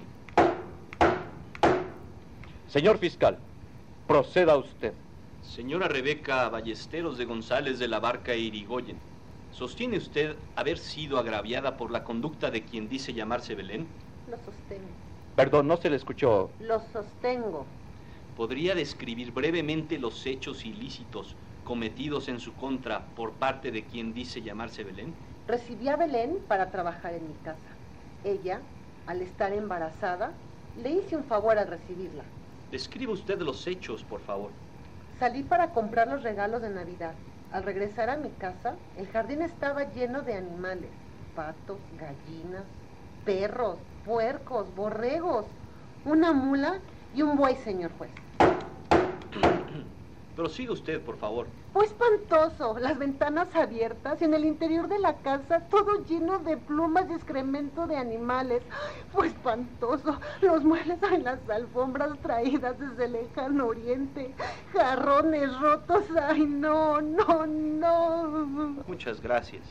Señor 2.68 2.99
fiscal, 2.99 3.38
proceda 4.07 4.57
usted. 4.57 4.92
Señora 5.42 5.87
Rebeca 5.87 6.49
Ballesteros 6.49 7.16
de 7.18 7.25
González 7.25 7.79
de 7.79 7.87
la 7.87 8.01
Barca 8.01 8.33
e 8.33 8.38
Irigoyen, 8.38 8.99
¿sostiene 9.53 9.96
usted 9.99 10.35
haber 10.57 10.79
sido 10.79 11.18
agraviada 11.18 11.77
por 11.77 11.92
la 11.92 12.03
conducta 12.03 12.51
de 12.51 12.62
quien 12.62 12.88
dice 12.88 13.14
llamarse 13.14 13.55
Belén? 13.55 13.87
Lo 14.29 14.37
sostengo. 14.38 14.88
Perdón, 15.37 15.68
no 15.68 15.77
se 15.77 15.88
le 15.88 15.96
escuchó. 15.96 16.51
Lo 16.61 16.81
sostengo. 16.92 17.64
¿Podría 18.37 18.75
describir 18.75 19.33
brevemente 19.33 19.99
los 19.99 20.27
hechos 20.27 20.66
ilícitos 20.66 21.37
cometidos 21.64 22.29
en 22.29 22.40
su 22.40 22.53
contra 22.55 23.05
por 23.14 23.33
parte 23.33 23.70
de 23.70 23.85
quien 23.85 24.12
dice 24.12 24.42
llamarse 24.42 24.83
Belén? 24.83 25.14
Recibí 25.46 25.88
a 25.88 25.96
Belén 25.96 26.38
para 26.48 26.70
trabajar 26.70 27.14
en 27.14 27.28
mi 27.28 27.35
casa. 27.44 27.59
Ella, 28.24 28.61
al 29.06 29.22
estar 29.22 29.52
embarazada, 29.52 30.32
le 30.82 30.90
hice 30.90 31.16
un 31.16 31.22
favor 31.24 31.56
al 31.56 31.68
recibirla. 31.68 32.24
Describa 32.72 33.12
usted 33.12 33.40
los 33.40 33.64
hechos, 33.68 34.02
por 34.02 34.20
favor. 34.20 34.50
Salí 35.20 35.44
para 35.44 35.70
comprar 35.70 36.09
los 36.09 36.24
regalos 36.24 36.62
de 36.62 36.70
Navidad. 36.70 37.12
Al 37.52 37.62
regresar 37.62 38.11
a 38.11 38.16
mi 38.16 38.30
casa, 38.30 38.74
el 38.96 39.06
jardín 39.09 39.40
estaba 39.40 39.85
lleno 39.92 40.22
de 40.22 40.35
animales. 40.35 40.90
Patos, 41.37 41.78
gallinas, 41.96 42.64
perros, 43.24 43.78
puercos, 44.04 44.74
borregos, 44.74 45.46
una 46.04 46.32
mula 46.32 46.78
y 47.14 47.22
un 47.22 47.37
buey, 47.37 47.54
señor 47.56 47.92
juez. 47.98 48.11
Prosiga 50.37 50.72
usted, 50.72 51.01
por 51.01 51.16
favor. 51.16 51.46
Fue 51.72 51.87
espantoso, 51.87 52.79
las 52.79 52.99
ventanas 52.99 53.49
abiertas 53.55 54.20
y 54.20 54.27
en 54.27 54.35
el 54.35 54.44
interior 54.44 54.87
de 54.87 54.99
la 54.99 55.14
casa 55.16 55.61
todo 55.70 56.05
lleno 56.05 56.38
de 56.40 56.59
plumas 56.59 57.07
y 57.09 57.14
excremento 57.14 57.87
de 57.87 57.96
animales. 57.96 58.62
Fue 59.12 59.29
espantoso, 59.29 60.20
los 60.42 60.62
muebles 60.62 60.99
en 61.11 61.25
las 61.25 61.38
alfombras 61.49 62.18
traídas 62.20 62.79
desde 62.79 63.07
el 63.07 63.12
lejano 63.12 63.68
oriente, 63.68 64.35
jarrones 64.75 65.59
rotos. 65.59 66.05
Ay, 66.22 66.44
no, 66.44 67.01
no, 67.01 67.46
no. 67.46 68.85
Muchas 68.87 69.22
gracias. 69.22 69.62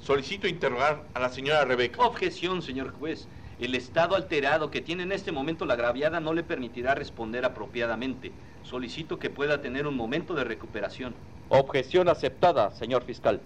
Solicito 0.00 0.46
interrogar 0.46 1.02
a 1.14 1.20
la 1.20 1.30
señora 1.30 1.64
Rebeca. 1.64 2.02
Objeción, 2.02 2.60
señor 2.60 2.92
juez. 2.92 3.26
El 3.58 3.74
estado 3.74 4.16
alterado 4.16 4.70
que 4.70 4.80
tiene 4.80 5.02
en 5.02 5.12
este 5.12 5.32
momento 5.32 5.66
la 5.66 5.74
agraviada 5.74 6.20
no 6.20 6.32
le 6.32 6.42
permitirá 6.42 6.94
responder 6.94 7.44
apropiadamente. 7.44 8.32
Solicito 8.70 9.18
que 9.18 9.30
pueda 9.30 9.60
tener 9.60 9.88
un 9.88 9.96
momento 9.96 10.32
de 10.32 10.44
recuperación. 10.44 11.12
Objeción 11.48 12.08
aceptada, 12.08 12.70
señor 12.70 13.02
fiscal. 13.02 13.40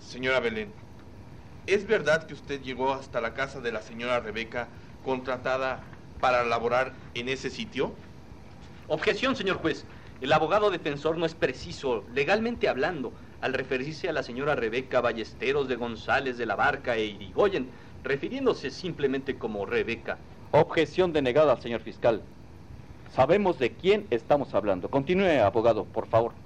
Señora 0.00 0.40
Belén, 0.40 0.72
¿es 1.66 1.86
verdad 1.86 2.26
que 2.26 2.32
usted 2.32 2.62
llegó 2.62 2.94
hasta 2.94 3.20
la 3.20 3.34
casa 3.34 3.60
de 3.60 3.70
la 3.70 3.82
señora 3.82 4.18
Rebeca 4.20 4.68
contratada 5.04 5.82
para 6.22 6.42
laborar 6.42 6.94
en 7.12 7.28
ese 7.28 7.50
sitio? 7.50 7.92
Objeción, 8.88 9.36
señor 9.36 9.58
juez. 9.58 9.84
El 10.22 10.32
abogado 10.32 10.70
defensor 10.70 11.18
no 11.18 11.26
es 11.26 11.34
preciso, 11.34 12.02
legalmente 12.14 12.66
hablando, 12.70 13.12
al 13.42 13.52
referirse 13.52 14.08
a 14.08 14.14
la 14.14 14.22
señora 14.22 14.54
Rebeca 14.54 15.02
Ballesteros 15.02 15.68
de 15.68 15.76
González 15.76 16.38
de 16.38 16.46
la 16.46 16.56
Barca 16.56 16.96
e 16.96 17.04
Irigoyen, 17.04 17.68
refiriéndose 18.02 18.70
simplemente 18.70 19.36
como 19.36 19.66
Rebeca. 19.66 20.16
Objeción 20.52 21.12
denegada, 21.12 21.60
señor 21.60 21.82
fiscal. 21.82 22.22
Sabemos 23.08 23.58
de 23.58 23.76
quién 23.76 24.06
estamos 24.10 24.54
hablando. 24.54 24.90
Continúe, 24.90 25.40
abogado, 25.40 25.84
por 25.86 26.06
favor. 26.06 26.45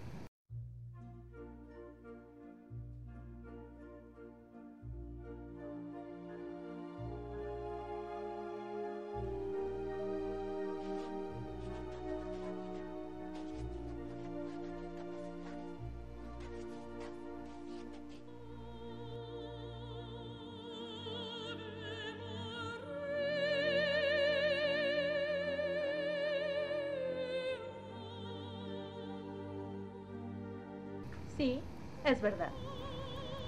Es 32.10 32.20
verdad. 32.20 32.52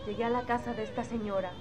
Llegué 0.07 0.25
a 0.25 0.31
la 0.31 0.43
casa 0.43 0.73
de 0.75 0.83
esta 0.83 1.05
señora. 1.05 1.53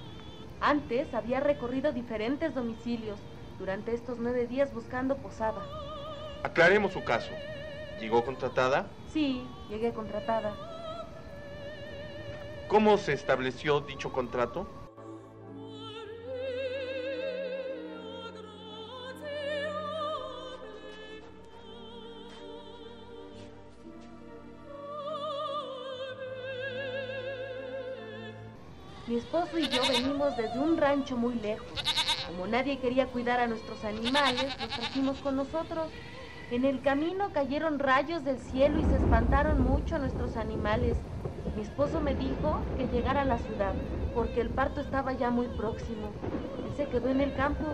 Antes 0.60 1.12
había 1.14 1.40
recorrido 1.40 1.92
diferentes 1.92 2.54
domicilios 2.54 3.18
durante 3.58 3.94
estos 3.94 4.18
nueve 4.18 4.46
días 4.46 4.72
buscando 4.72 5.16
posada. 5.16 5.62
Aclaremos 6.42 6.92
su 6.92 7.04
caso. 7.04 7.32
¿Llegó 8.00 8.24
contratada? 8.24 8.88
Sí, 9.12 9.46
llegué 9.68 9.92
contratada. 9.92 10.54
¿Cómo 12.68 12.96
se 12.96 13.12
estableció 13.12 13.80
dicho 13.80 14.12
contrato? 14.12 14.66
Mi 29.12 29.18
esposo 29.18 29.58
y 29.58 29.68
yo 29.68 29.82
venimos 29.90 30.34
desde 30.38 30.58
un 30.58 30.78
rancho 30.78 31.18
muy 31.18 31.34
lejos. 31.34 31.68
Como 32.28 32.46
nadie 32.46 32.78
quería 32.78 33.08
cuidar 33.08 33.40
a 33.40 33.46
nuestros 33.46 33.84
animales, 33.84 34.56
los 34.58 34.68
trajimos 34.70 35.18
con 35.18 35.36
nosotros. 35.36 35.88
En 36.50 36.64
el 36.64 36.80
camino 36.80 37.30
cayeron 37.30 37.78
rayos 37.78 38.24
del 38.24 38.38
cielo 38.38 38.80
y 38.80 38.84
se 38.84 38.96
espantaron 38.96 39.60
mucho 39.60 39.98
nuestros 39.98 40.38
animales. 40.38 40.96
Mi 41.54 41.60
esposo 41.60 42.00
me 42.00 42.14
dijo 42.14 42.62
que 42.78 42.86
llegara 42.86 43.20
a 43.20 43.24
la 43.26 43.36
ciudad, 43.36 43.74
porque 44.14 44.40
el 44.40 44.48
parto 44.48 44.80
estaba 44.80 45.12
ya 45.12 45.28
muy 45.28 45.48
próximo. 45.48 46.10
Él 46.66 46.74
se 46.74 46.86
quedó 46.86 47.10
en 47.10 47.20
el 47.20 47.34
campo, 47.34 47.66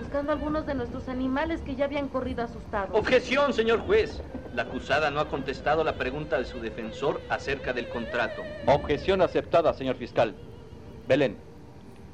buscando 0.00 0.32
algunos 0.32 0.64
de 0.64 0.76
nuestros 0.76 1.10
animales 1.10 1.60
que 1.60 1.76
ya 1.76 1.84
habían 1.84 2.08
corrido 2.08 2.42
asustados. 2.42 2.98
Objeción, 2.98 3.52
señor 3.52 3.80
juez. 3.80 4.22
La 4.54 4.62
acusada 4.62 5.10
no 5.10 5.20
ha 5.20 5.28
contestado 5.28 5.84
la 5.84 5.96
pregunta 5.96 6.38
de 6.38 6.46
su 6.46 6.58
defensor 6.58 7.20
acerca 7.28 7.74
del 7.74 7.90
contrato. 7.90 8.40
Objeción 8.66 9.20
aceptada, 9.20 9.74
señor 9.74 9.96
fiscal. 9.96 10.34
Belén, 11.08 11.36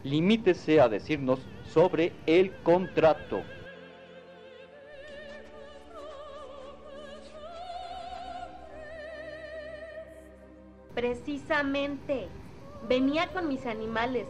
limítese 0.04 0.80
a 0.80 0.88
decirnos 0.88 1.40
sobre 1.64 2.12
el 2.26 2.52
contrato. 2.62 3.42
Precisamente. 10.94 12.28
Venía 12.88 13.28
con 13.28 13.48
mis 13.48 13.64
animales. 13.64 14.26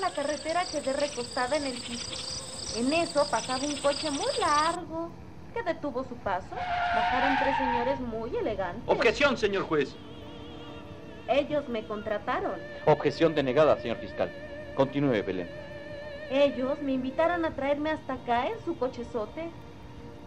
La 0.00 0.10
carretera 0.10 0.62
quedé 0.70 0.92
recostada 0.92 1.56
en 1.56 1.64
el 1.64 1.72
piso. 1.72 2.14
En 2.78 2.92
eso 2.92 3.26
pasaba 3.30 3.64
un 3.64 3.76
coche 3.76 4.10
muy 4.10 4.30
largo 4.38 5.10
que 5.52 5.62
detuvo 5.62 6.04
su 6.04 6.14
paso. 6.16 6.46
Bajaron 6.52 7.36
tres 7.42 7.56
señores 7.56 8.00
muy 8.00 8.36
elegantes. 8.36 8.82
Objeción, 8.86 9.36
señor 9.36 9.64
juez. 9.64 9.96
Ellos 11.28 11.68
me 11.68 11.84
contrataron. 11.84 12.60
Objeción 12.86 13.34
denegada, 13.34 13.80
señor 13.80 13.96
fiscal. 13.98 14.30
Continúe, 14.76 15.22
Belén. 15.24 15.48
Ellos 16.30 16.80
me 16.80 16.92
invitaron 16.92 17.44
a 17.44 17.50
traerme 17.50 17.90
hasta 17.90 18.14
acá 18.14 18.46
en 18.46 18.58
su 18.64 18.78
cochezote. 18.78 19.50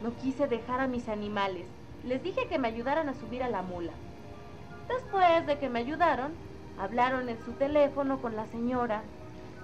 No 0.04 0.14
quise 0.18 0.48
dejar 0.48 0.82
a 0.82 0.88
mis 0.88 1.08
animales. 1.08 1.66
Les 2.04 2.22
dije 2.22 2.48
que 2.48 2.60
me 2.60 2.68
ayudaran 2.68 3.08
a 3.08 3.14
subir 3.14 3.42
a 3.42 3.50
la 3.50 3.62
mula. 3.62 3.94
Después 4.90 5.46
de 5.48 5.58
que 5.60 5.70
me 5.70 5.80
ayudaron, 5.80 6.34
hablaron 6.78 7.30
en 7.30 7.44
su 7.46 7.54
teléfono 7.54 8.22
con 8.22 8.36
la 8.36 8.48
señora. 8.48 9.04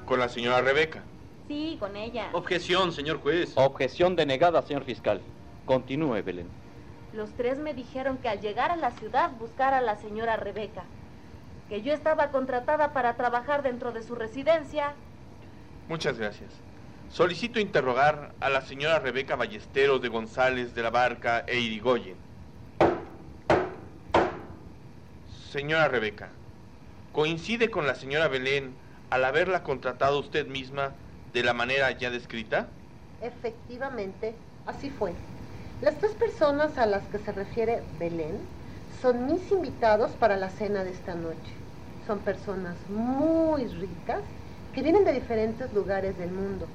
Con 0.08 0.20
la 0.20 0.30
señora 0.30 0.62
Rebeca. 0.62 1.04
Sí, 1.50 1.76
con 1.82 1.98
ella. 1.98 2.30
Objeción, 2.32 2.94
señor 2.94 3.20
juez. 3.20 3.52
Objeción 3.56 4.16
denegada, 4.16 4.62
señor 4.62 4.86
fiscal. 4.86 5.20
Continúe, 5.66 6.24
Belén. 6.24 6.48
Los 7.12 7.34
tres 7.34 7.60
me 7.60 7.74
dijeron 7.74 8.18
que 8.18 8.30
al 8.30 8.40
llegar 8.40 8.72
a 8.72 8.78
la 8.78 8.92
ciudad 8.92 9.32
buscara 9.38 9.80
a 9.80 9.82
la 9.82 9.98
señora 9.98 10.38
Rebeca. 10.38 10.86
Que 11.68 11.82
yo 11.82 11.94
estaba 11.94 12.32
contratada 12.32 12.94
para 12.94 13.18
trabajar 13.18 13.64
dentro 13.64 13.92
de 13.92 14.02
su 14.02 14.16
residencia. 14.16 14.94
Muchas 15.90 16.18
gracias. 16.18 16.54
Solicito 17.10 17.60
interrogar 17.60 18.32
a 18.40 18.50
la 18.50 18.62
señora 18.62 19.00
Rebeca 19.00 19.36
Ballesteros 19.36 20.02
de 20.02 20.08
González 20.08 20.74
de 20.74 20.84
la 20.84 20.90
Barca 20.90 21.44
e 21.48 21.60
Irigoyen. 21.60 22.16
Señora 25.52 25.90
Rebeca, 25.90 26.30
¿coincide 27.12 27.70
con 27.70 27.86
la 27.86 27.96
señora 27.96 28.30
Belén 28.30 28.87
al 29.10 29.26
haberla 29.26 29.64
contratado 29.64 30.20
usted 30.20 30.48
misma 30.48 30.94
de 31.34 31.44
la 31.44 31.54
manera 31.54 31.92
ya 31.92 32.10
descrita? 32.10 32.68
Efectivamente, 33.22 34.36
así 34.66 34.90
fue. 34.90 35.14
Las 35.82 35.98
tres 35.98 36.12
personas 36.14 36.78
a 36.78 36.86
las 36.86 37.08
que 37.08 37.20
se 37.20 37.32
refiere 37.32 37.84
Belén 38.00 38.40
son 39.02 39.26
mis 39.28 39.52
invitados 39.52 40.12
para 40.12 40.38
la 40.38 40.50
cena 40.50 40.84
de 40.84 40.92
esta 40.92 41.14
noche. 41.16 41.54
Son 42.08 42.20
personas 42.20 42.76
muy 42.90 43.66
ricas 43.68 44.22
que 44.74 44.82
vienen 44.82 45.06
de 45.06 45.14
diferentes 45.14 45.72
lugares 45.74 46.18
del 46.18 46.32
mundo. 46.32 46.68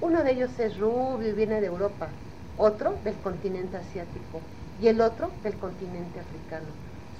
Uno 0.00 0.22
de 0.24 0.32
ellos 0.32 0.58
es 0.58 0.78
rubio 0.78 1.28
y 1.28 1.32
viene 1.32 1.60
de 1.60 1.66
Europa, 1.66 2.08
otro 2.56 3.00
del 3.04 3.14
continente 3.20 3.76
asiático 3.76 4.40
y 4.80 4.88
el 4.88 5.00
otro 5.00 5.30
del 5.42 5.58
continente 5.58 6.20
africano. 6.20 6.66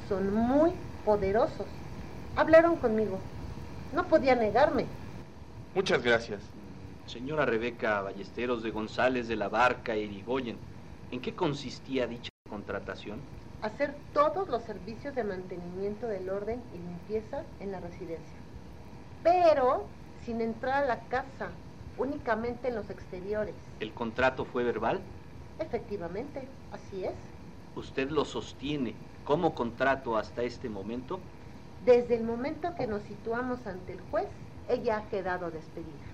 Son 0.09 0.33
muy 0.33 0.73
poderosos. 1.05 1.67
Hablaron 2.37 2.77
conmigo. 2.77 3.19
No 3.93 4.05
podía 4.05 4.35
negarme. 4.35 4.87
Muchas 5.75 6.03
gracias. 6.03 6.41
Señora 7.07 7.45
Rebeca 7.45 8.03
Ballesteros 8.03 8.63
de 8.63 8.71
González 8.71 9.27
de 9.27 9.37
la 9.37 9.49
Barca 9.49 9.97
Irigoyen, 9.97 10.57
¿en 11.11 11.21
qué 11.21 11.35
consistía 11.35 12.07
dicha 12.07 12.31
contratación? 12.49 13.19
Hacer 13.63 13.95
todos 14.15 14.49
los 14.49 14.63
servicios 14.63 15.15
de 15.15 15.25
mantenimiento 15.25 16.07
del 16.07 16.29
orden 16.31 16.63
y 16.73 16.79
limpieza 16.79 17.43
en 17.59 17.73
la 17.73 17.81
residencia. 17.81 18.37
Pero 19.25 19.85
sin 20.25 20.41
entrar 20.41 20.85
a 20.85 20.87
la 20.87 21.01
casa, 21.09 21.51
únicamente 21.99 22.69
en 22.69 22.77
los 22.77 22.89
exteriores. 22.91 23.55
¿El 23.81 23.93
contrato 23.93 24.45
fue 24.45 24.63
verbal? 24.65 25.01
Efectivamente, 25.59 26.43
así 26.73 27.05
es. 27.05 27.15
¿Usted 27.77 28.11
lo 28.11 28.25
sostiene 28.25 28.95
como 29.25 29.55
contrato 29.55 30.17
hasta 30.17 30.43
este 30.43 30.69
momento? 30.69 31.19
Desde 31.85 32.15
el 32.15 32.25
momento 32.25 32.75
que 32.77 32.87
nos 32.87 33.03
situamos 33.03 33.67
ante 33.67 33.95
el 33.95 34.01
juez, 34.11 34.29
ella 34.69 34.99
ha 34.99 35.09
quedado 35.09 35.51
despedida. 35.51 36.05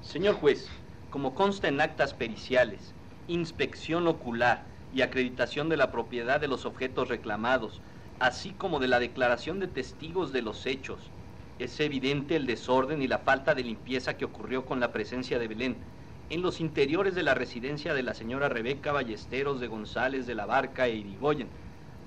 Señor 0.00 0.36
juez, 0.36 0.68
como 1.10 1.34
consta 1.34 1.66
en 1.66 1.80
actas 1.80 2.14
periciales, 2.14 2.94
inspección 3.26 4.06
ocular 4.06 4.64
y 4.94 5.02
acreditación 5.02 5.68
de 5.68 5.76
la 5.76 5.90
propiedad 5.90 6.40
de 6.40 6.48
los 6.48 6.64
objetos 6.64 7.08
reclamados, 7.08 7.82
así 8.20 8.50
como 8.50 8.78
de 8.78 8.88
la 8.88 9.00
declaración 9.00 9.58
de 9.58 9.66
testigos 9.66 10.32
de 10.32 10.42
los 10.42 10.64
hechos, 10.64 11.10
es 11.58 11.80
evidente 11.80 12.36
el 12.36 12.46
desorden 12.46 13.02
y 13.02 13.08
la 13.08 13.18
falta 13.18 13.54
de 13.54 13.64
limpieza 13.64 14.16
que 14.16 14.24
ocurrió 14.24 14.64
con 14.64 14.78
la 14.78 14.92
presencia 14.92 15.40
de 15.40 15.48
Belén 15.48 15.76
en 16.30 16.42
los 16.42 16.60
interiores 16.60 17.14
de 17.14 17.22
la 17.22 17.34
residencia 17.34 17.94
de 17.94 18.02
la 18.02 18.14
señora 18.14 18.48
Rebeca 18.48 18.92
Ballesteros 18.92 19.60
de 19.60 19.66
González 19.66 20.26
de 20.26 20.34
la 20.34 20.46
Barca 20.46 20.86
e 20.86 20.94
Irigoyen, 20.94 21.48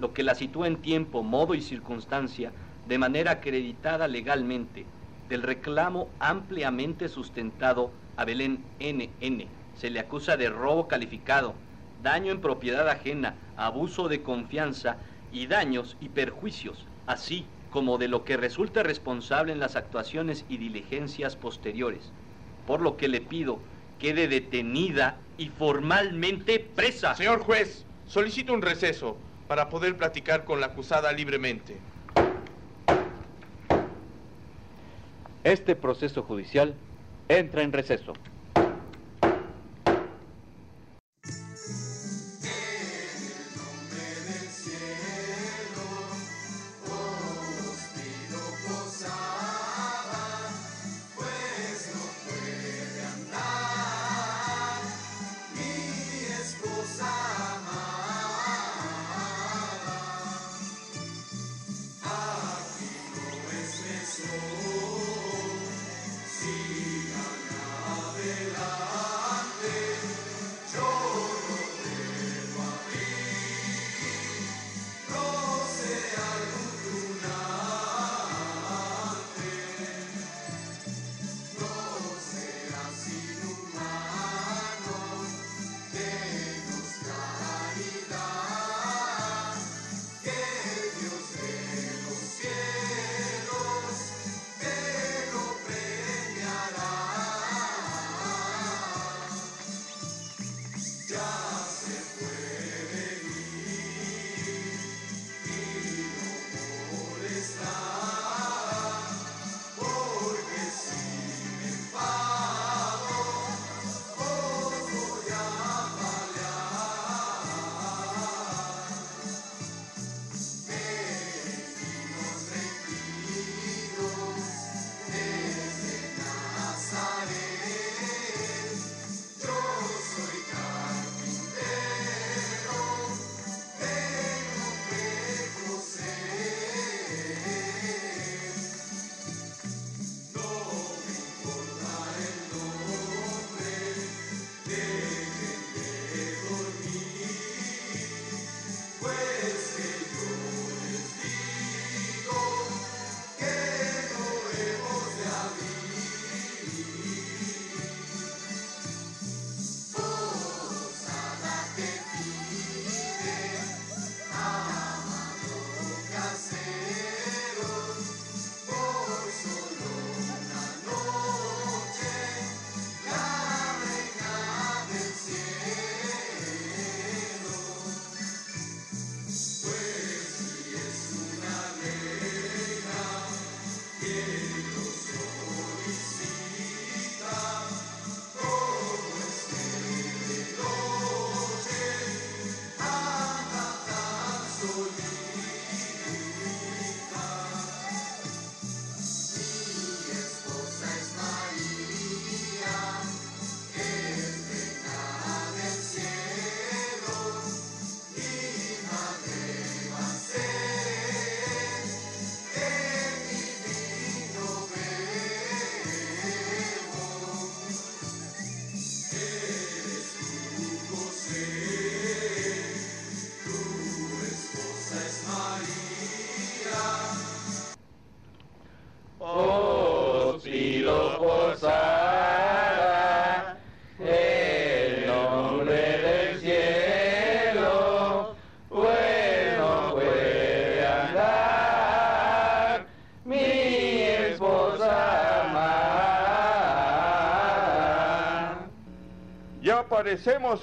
lo 0.02 0.14
que 0.14 0.24
la 0.24 0.34
sitúa 0.34 0.66
en 0.66 0.78
tiempo, 0.78 1.22
modo 1.22 1.54
y 1.54 1.62
circunstancia 1.62 2.52
de 2.88 2.98
manera 2.98 3.32
acreditada 3.34 4.08
legalmente 4.08 4.84
del 5.30 5.44
reclamo 5.44 6.10
ampliamente 6.20 7.08
sustentado 7.08 7.92
a 8.18 8.26
Belén 8.26 8.64
NN. 8.80 9.46
Se 9.78 9.92
le 9.92 10.00
acusa 10.00 10.38
de 10.38 10.50
robo 10.50 10.88
calificado, 10.88 11.54
daño 12.04 12.32
en 12.32 12.42
propiedad 12.42 12.90
ajena, 12.90 13.36
abuso 13.56 14.10
de 14.10 14.24
confianza 14.24 14.98
y 15.32 15.46
daños 15.46 15.96
y 16.02 16.10
perjuicios, 16.10 16.88
así 17.06 17.46
como 17.72 18.00
de 18.00 18.08
lo 18.08 18.26
que 18.26 18.38
resulta 18.38 18.82
responsable 18.82 19.54
en 19.54 19.60
las 19.60 19.76
actuaciones 19.76 20.46
y 20.50 20.58
diligencias 20.58 21.36
posteriores. 21.36 22.12
Por 22.66 22.82
lo 22.82 22.98
que 22.98 23.08
le 23.08 23.22
pido 23.22 23.60
quede 24.00 24.28
detenida 24.28 25.16
y 25.38 25.50
formalmente 25.50 26.58
presa. 26.60 27.14
Señor 27.14 27.42
juez, 27.42 27.86
solicito 28.08 28.52
un 28.52 28.64
receso 28.64 29.16
para 29.52 29.68
poder 29.68 29.98
platicar 29.98 30.46
con 30.46 30.62
la 30.62 30.68
acusada 30.68 31.12
libremente. 31.12 31.78
Este 35.44 35.76
proceso 35.76 36.24
judicial 36.24 36.74
entra 37.28 37.62
en 37.62 37.74
receso. 37.74 38.14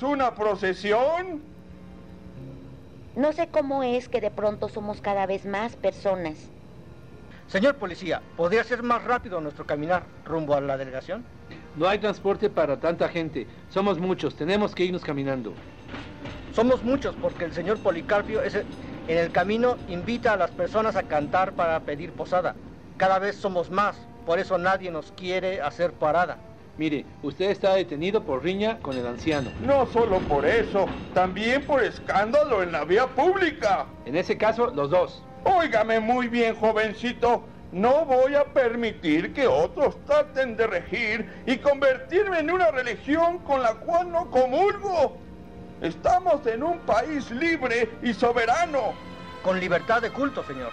Una 0.03 0.35
procesión? 0.35 1.43
No 3.17 3.33
sé 3.33 3.49
cómo 3.49 3.83
es 3.83 4.09
que 4.09 4.21
de 4.21 4.31
pronto 4.31 4.69
somos 4.69 5.01
cada 5.01 5.27
vez 5.27 5.45
más 5.45 5.77
personas. 5.77 6.51
Señor 7.49 7.77
policía, 7.77 8.23
¿podría 8.37 8.63
ser 8.63 8.83
más 8.83 9.03
rápido 9.05 9.41
nuestro 9.41 9.67
caminar 9.67 10.05
rumbo 10.25 10.55
a 10.55 10.61
la 10.61 10.77
delegación? 10.77 11.25
No 11.77 11.89
hay 11.89 11.99
transporte 11.99 12.51
para 12.51 12.79
tanta 12.79 13.09
gente. 13.09 13.47
Somos 13.71 13.99
muchos, 13.99 14.35
tenemos 14.37 14.75
que 14.75 14.85
irnos 14.85 15.03
caminando. 15.03 15.55
Somos 16.53 16.83
muchos 16.83 17.17
porque 17.17 17.45
el 17.45 17.53
señor 17.53 17.79
Policarpio 17.79 18.43
es 18.43 18.55
el- 18.55 18.67
en 19.07 19.19
el 19.19 19.31
camino 19.33 19.77
invita 19.89 20.35
a 20.35 20.37
las 20.37 20.51
personas 20.51 20.97
a 20.97 21.05
cantar 21.05 21.55
para 21.55 21.81
pedir 21.81 22.13
posada. 22.13 22.55
Cada 22.99 23.19
vez 23.19 23.37
somos 23.37 23.71
más, 23.71 23.97
por 24.27 24.39
eso 24.39 24.59
nadie 24.59 24.91
nos 24.91 25.13
quiere 25.13 25.61
hacer 25.63 25.93
parada. 25.93 26.39
Mire, 26.79 27.05
usted 27.25 27.51
está 27.51 27.75
detenido 27.75 28.23
por 28.23 28.45
riña 28.45 28.79
con 28.79 28.97
el 28.97 29.05
anciano. 29.05 29.51
No 29.67 29.87
solo 29.87 30.21
por 30.21 30.47
eso, 30.47 30.87
también 31.13 31.67
por 31.67 31.83
escándalo 31.83 32.63
en 32.63 32.71
la 32.71 32.85
vía 32.85 33.09
pública. 33.09 33.87
En 34.07 34.15
ese 34.15 34.39
caso, 34.39 34.69
los 34.69 34.89
dos. 34.89 35.25
Óigame 35.43 35.99
muy 35.99 36.29
bien, 36.29 36.55
jovencito. 36.55 37.43
No 37.73 38.05
voy 38.05 38.37
a 38.37 38.45
permitir 38.45 39.35
que 39.35 39.49
otros 39.49 39.97
traten 40.07 40.57
de 40.57 40.69
regir 40.69 41.29
y 41.47 41.57
convertirme 41.57 42.39
en 42.39 42.51
una 42.53 42.71
religión 42.71 43.39
con 43.41 43.61
la 43.61 43.75
cual 43.75 44.13
no 44.13 44.31
comulgo. 44.31 45.19
Estamos 45.83 46.47
en 46.47 46.63
un 46.63 46.79
país 46.79 47.29
libre 47.33 47.91
y 48.05 48.15
soberano. 48.15 48.93
Con 49.43 49.59
libertad 49.59 50.01
de 50.01 50.11
culto, 50.11 50.45
señor. 50.45 50.71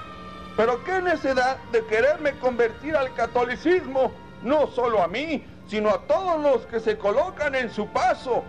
Pero 0.56 0.84
qué 0.84 1.02
necesidad 1.02 1.58
de 1.72 1.84
quererme 1.86 2.34
convertir 2.34 2.96
al 2.96 3.12
catolicismo, 3.16 4.12
no 4.44 4.68
solo 4.68 5.02
a 5.02 5.08
mí, 5.08 5.44
sino 5.68 5.90
a 5.90 6.00
todos 6.08 6.42
los 6.42 6.66
que 6.68 6.80
se 6.80 6.98
colocan 6.98 7.56
en 7.56 7.70
su 7.70 7.88
paso. 7.88 8.44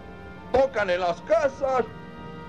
Tocan 0.53 0.91
en 0.91 1.01
las 1.01 1.21
casas, 1.23 1.85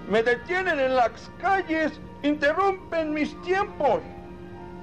me 0.09 0.23
detienen 0.23 0.79
en 0.79 0.95
las 0.95 1.31
calles, 1.41 1.99
interrumpen 2.23 3.13
mis 3.13 3.39
tiempos. 3.41 4.01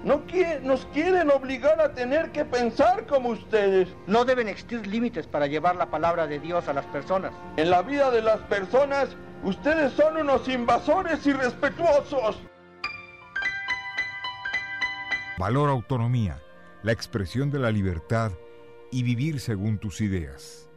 No 0.02 0.26
qui- 0.26 0.60
nos 0.60 0.84
quieren 0.92 1.30
obligar 1.30 1.80
a 1.80 1.94
tener 1.94 2.30
que 2.32 2.44
pensar 2.44 3.06
como 3.06 3.30
ustedes. 3.30 3.88
No 4.06 4.24
deben 4.26 4.48
existir 4.48 4.86
límites 4.86 5.26
para 5.26 5.46
llevar 5.46 5.76
la 5.76 5.86
palabra 5.86 6.26
de 6.26 6.40
Dios 6.40 6.68
a 6.68 6.74
las 6.74 6.84
personas. 6.86 7.32
En 7.56 7.70
la 7.70 7.80
vida 7.80 8.10
de 8.10 8.20
las 8.20 8.40
personas, 8.40 9.16
ustedes 9.44 9.92
son 9.94 10.18
unos 10.18 10.46
invasores 10.48 11.26
irrespetuosos. 11.26 12.38
Valor 15.38 15.70
autonomía, 15.70 16.38
la 16.82 16.92
expresión 16.92 17.50
de 17.50 17.58
la 17.58 17.70
libertad 17.70 18.30
y 18.94 19.02
vivir 19.02 19.40
según 19.40 19.78
tus 19.78 20.00
ideas. 20.00 20.70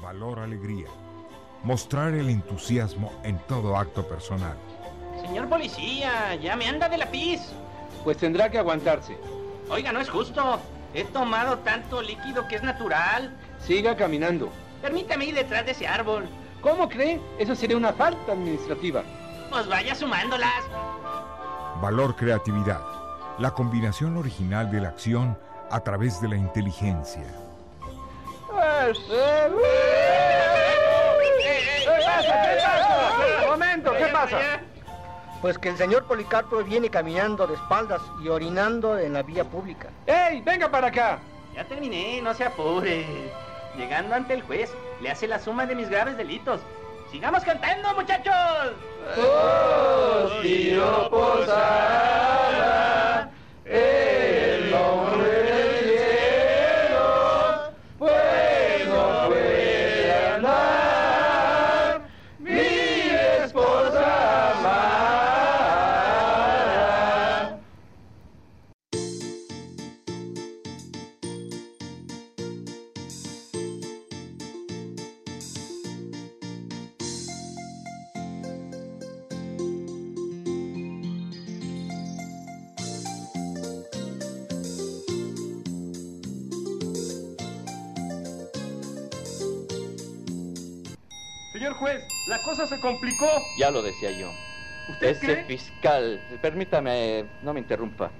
Valor 0.00 0.38
alegría, 0.38 0.86
mostrar 1.64 2.14
el 2.14 2.30
entusiasmo 2.30 3.10
en 3.24 3.40
todo 3.48 3.76
acto 3.76 4.06
personal. 4.06 4.56
Señor 5.36 5.50
policía, 5.50 6.34
ya 6.36 6.56
me 6.56 6.66
anda 6.66 6.88
de 6.88 6.96
la 6.96 7.10
pis. 7.10 7.52
Pues 8.04 8.16
tendrá 8.16 8.50
que 8.50 8.56
aguantarse. 8.56 9.18
Oiga, 9.68 9.92
no 9.92 10.00
es 10.00 10.08
justo. 10.08 10.58
He 10.94 11.04
tomado 11.04 11.58
tanto 11.58 12.00
líquido 12.00 12.48
que 12.48 12.56
es 12.56 12.62
natural. 12.62 13.36
Siga 13.60 13.94
caminando. 13.94 14.48
Permítame 14.80 15.26
ir 15.26 15.34
detrás 15.34 15.66
de 15.66 15.72
ese 15.72 15.86
árbol. 15.86 16.26
¿Cómo 16.62 16.88
cree? 16.88 17.20
Eso 17.38 17.54
sería 17.54 17.76
una 17.76 17.92
falta 17.92 18.32
administrativa. 18.32 19.02
Pues 19.50 19.68
vaya 19.68 19.94
sumándolas. 19.94 20.64
Valor 21.82 22.16
creatividad, 22.16 22.80
la 23.38 23.50
combinación 23.50 24.16
original 24.16 24.70
de 24.70 24.80
la 24.80 24.88
acción 24.88 25.38
a 25.70 25.80
través 25.80 26.18
de 26.22 26.28
la 26.28 26.36
inteligencia. 26.36 27.26
Momento, 33.46 33.92
¿qué 33.98 34.06
pasa? 34.06 34.65
Pues 35.40 35.58
que 35.58 35.68
el 35.68 35.76
señor 35.76 36.04
Policarpio 36.04 36.64
viene 36.64 36.88
caminando 36.90 37.46
de 37.46 37.54
espaldas 37.54 38.02
y 38.22 38.28
orinando 38.28 38.98
en 38.98 39.12
la 39.12 39.22
vía 39.22 39.44
pública. 39.44 39.90
¡Ey, 40.06 40.40
venga 40.40 40.70
para 40.70 40.88
acá! 40.88 41.18
Ya 41.54 41.64
terminé, 41.64 42.20
no 42.22 42.34
se 42.34 42.44
apure. 42.44 43.06
Llegando 43.76 44.14
ante 44.14 44.34
el 44.34 44.42
juez, 44.42 44.74
le 45.00 45.10
hace 45.10 45.28
la 45.28 45.38
suma 45.38 45.66
de 45.66 45.74
mis 45.74 45.88
graves 45.88 46.16
delitos. 46.16 46.60
¡Sigamos 47.10 47.44
cantando, 47.44 47.94
muchachos! 47.94 48.34
Rocío 49.16 51.08
Posada, 51.10 52.25
cosa 92.66 92.76
se 92.76 92.80
complicó. 92.80 93.48
Ya 93.56 93.70
lo 93.70 93.82
decía 93.82 94.10
yo. 94.10 94.32
¿Usted 94.88 95.08
Ese 95.08 95.20
cree? 95.20 95.44
fiscal, 95.44 96.20
permítame, 96.40 97.24
no 97.42 97.52
me 97.52 97.60
interrumpa. 97.60 98.10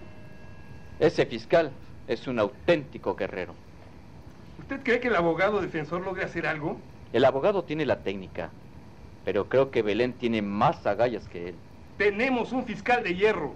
Ese 0.99 1.27
fiscal 1.27 1.71
es 2.09 2.27
un 2.27 2.39
auténtico 2.39 3.15
guerrero. 3.15 3.55
¿Usted 4.59 4.81
cree 4.83 5.01
que 5.01 5.09
el 5.09 5.17
abogado 5.17 5.61
defensor 5.61 6.03
logre 6.03 6.25
hacer 6.25 6.47
algo? 6.47 6.79
El 7.13 7.25
abogado 7.25 7.63
tiene 7.65 7.87
la 7.87 8.03
técnica, 8.03 8.51
pero 9.25 9.49
creo 9.49 9.71
que 9.71 9.83
Belén 9.83 10.13
tiene 10.15 10.43
más 10.43 10.87
agallas 10.87 11.29
que 11.29 11.51
él. 11.51 11.55
Tenemos 11.99 12.53
un 12.53 12.65
fiscal 12.65 13.03
de 13.05 13.15
hierro. 13.15 13.53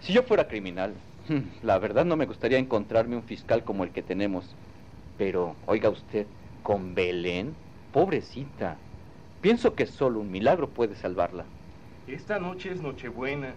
Si 0.00 0.12
yo 0.12 0.22
fuera 0.22 0.46
criminal, 0.46 0.92
la 1.62 1.78
verdad 1.78 2.04
no 2.04 2.16
me 2.16 2.26
gustaría 2.26 2.58
encontrarme 2.58 3.16
un 3.16 3.22
fiscal 3.22 3.64
como 3.64 3.84
el 3.84 3.90
que 3.90 4.02
tenemos. 4.02 4.54
Pero, 5.16 5.56
oiga 5.66 5.88
usted, 5.88 6.26
con 6.62 6.94
Belén, 6.94 7.54
pobrecita. 7.92 8.76
Pienso 9.46 9.76
que 9.76 9.86
solo 9.86 10.18
un 10.18 10.32
milagro 10.32 10.70
puede 10.70 10.96
salvarla. 10.96 11.44
Esta 12.08 12.40
noche 12.40 12.72
es 12.72 12.82
Nochebuena. 12.82 13.54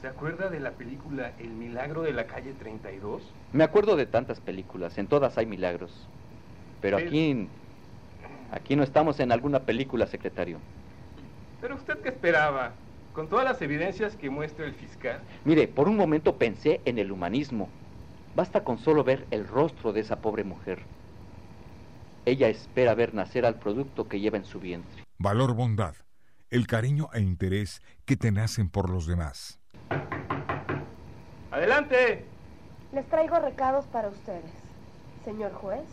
¿Se 0.00 0.08
acuerda 0.08 0.48
de 0.48 0.58
la 0.58 0.70
película 0.70 1.32
El 1.38 1.50
milagro 1.50 2.00
de 2.00 2.14
la 2.14 2.26
calle 2.26 2.54
32? 2.54 3.22
Me 3.52 3.62
acuerdo 3.62 3.96
de 3.96 4.06
tantas 4.06 4.40
películas, 4.40 4.96
en 4.96 5.08
todas 5.08 5.36
hay 5.36 5.44
milagros. 5.44 6.08
Pero 6.80 6.96
aquí, 6.96 7.46
aquí 8.52 8.74
no 8.74 8.82
estamos 8.82 9.20
en 9.20 9.32
alguna 9.32 9.60
película, 9.60 10.06
secretario. 10.06 10.56
¿Pero 11.60 11.74
usted 11.74 11.98
qué 11.98 12.08
esperaba? 12.08 12.72
Con 13.12 13.28
todas 13.28 13.44
las 13.44 13.60
evidencias 13.60 14.16
que 14.16 14.30
muestra 14.30 14.64
el 14.64 14.72
fiscal. 14.72 15.20
Mire, 15.44 15.68
por 15.68 15.90
un 15.90 15.98
momento 15.98 16.36
pensé 16.36 16.80
en 16.86 16.98
el 16.98 17.12
humanismo. 17.12 17.68
Basta 18.34 18.64
con 18.64 18.78
solo 18.78 19.04
ver 19.04 19.26
el 19.30 19.46
rostro 19.46 19.92
de 19.92 20.00
esa 20.00 20.22
pobre 20.22 20.42
mujer. 20.42 20.78
Ella 22.24 22.48
espera 22.48 22.94
ver 22.94 23.12
nacer 23.12 23.44
al 23.44 23.56
producto 23.56 24.08
que 24.08 24.20
lleva 24.20 24.38
en 24.38 24.46
su 24.46 24.58
vientre. 24.58 25.01
Valor 25.24 25.54
bondad, 25.54 25.94
el 26.50 26.66
cariño 26.66 27.08
e 27.12 27.20
interés 27.20 27.80
que 28.04 28.16
te 28.16 28.32
nacen 28.32 28.68
por 28.68 28.90
los 28.90 29.06
demás. 29.06 29.60
¡Adelante! 31.52 32.24
Les 32.92 33.06
traigo 33.06 33.38
recados 33.38 33.84
para 33.86 34.08
ustedes. 34.08 34.50
Señor 35.24 35.52
juez, 35.52 35.84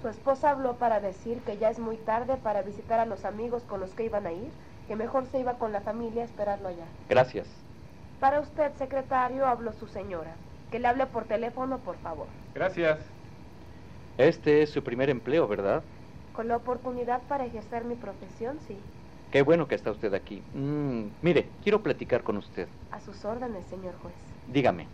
su 0.00 0.08
esposa 0.08 0.52
habló 0.52 0.76
para 0.76 1.00
decir 1.00 1.42
que 1.42 1.58
ya 1.58 1.68
es 1.68 1.78
muy 1.78 1.98
tarde 1.98 2.38
para 2.38 2.62
visitar 2.62 2.98
a 2.98 3.04
los 3.04 3.26
amigos 3.26 3.62
con 3.64 3.80
los 3.80 3.90
que 3.90 4.04
iban 4.04 4.26
a 4.26 4.32
ir, 4.32 4.48
que 4.86 4.96
mejor 4.96 5.26
se 5.26 5.38
iba 5.38 5.58
con 5.58 5.70
la 5.70 5.82
familia 5.82 6.22
a 6.22 6.24
esperarlo 6.24 6.68
allá. 6.68 6.86
Gracias. 7.10 7.46
Para 8.20 8.40
usted, 8.40 8.72
secretario, 8.78 9.46
habló 9.46 9.74
su 9.74 9.86
señora. 9.86 10.34
Que 10.70 10.78
le 10.78 10.88
hable 10.88 11.04
por 11.04 11.26
teléfono, 11.26 11.76
por 11.76 11.98
favor. 11.98 12.28
Gracias. 12.54 13.00
Este 14.16 14.62
es 14.62 14.70
su 14.70 14.82
primer 14.82 15.10
empleo, 15.10 15.46
¿verdad? 15.46 15.82
Con 16.38 16.46
la 16.46 16.56
oportunidad 16.56 17.20
para 17.22 17.46
ejercer 17.46 17.84
mi 17.84 17.96
profesión, 17.96 18.60
sí. 18.68 18.76
Qué 19.32 19.42
bueno 19.42 19.66
que 19.66 19.74
está 19.74 19.90
usted 19.90 20.14
aquí. 20.14 20.40
Mm, 20.54 21.06
mire, 21.20 21.48
quiero 21.64 21.82
platicar 21.82 22.22
con 22.22 22.36
usted. 22.36 22.68
A 22.92 23.00
sus 23.00 23.24
órdenes, 23.24 23.64
señor 23.64 23.92
juez. 24.00 24.14
Dígame, 24.52 24.86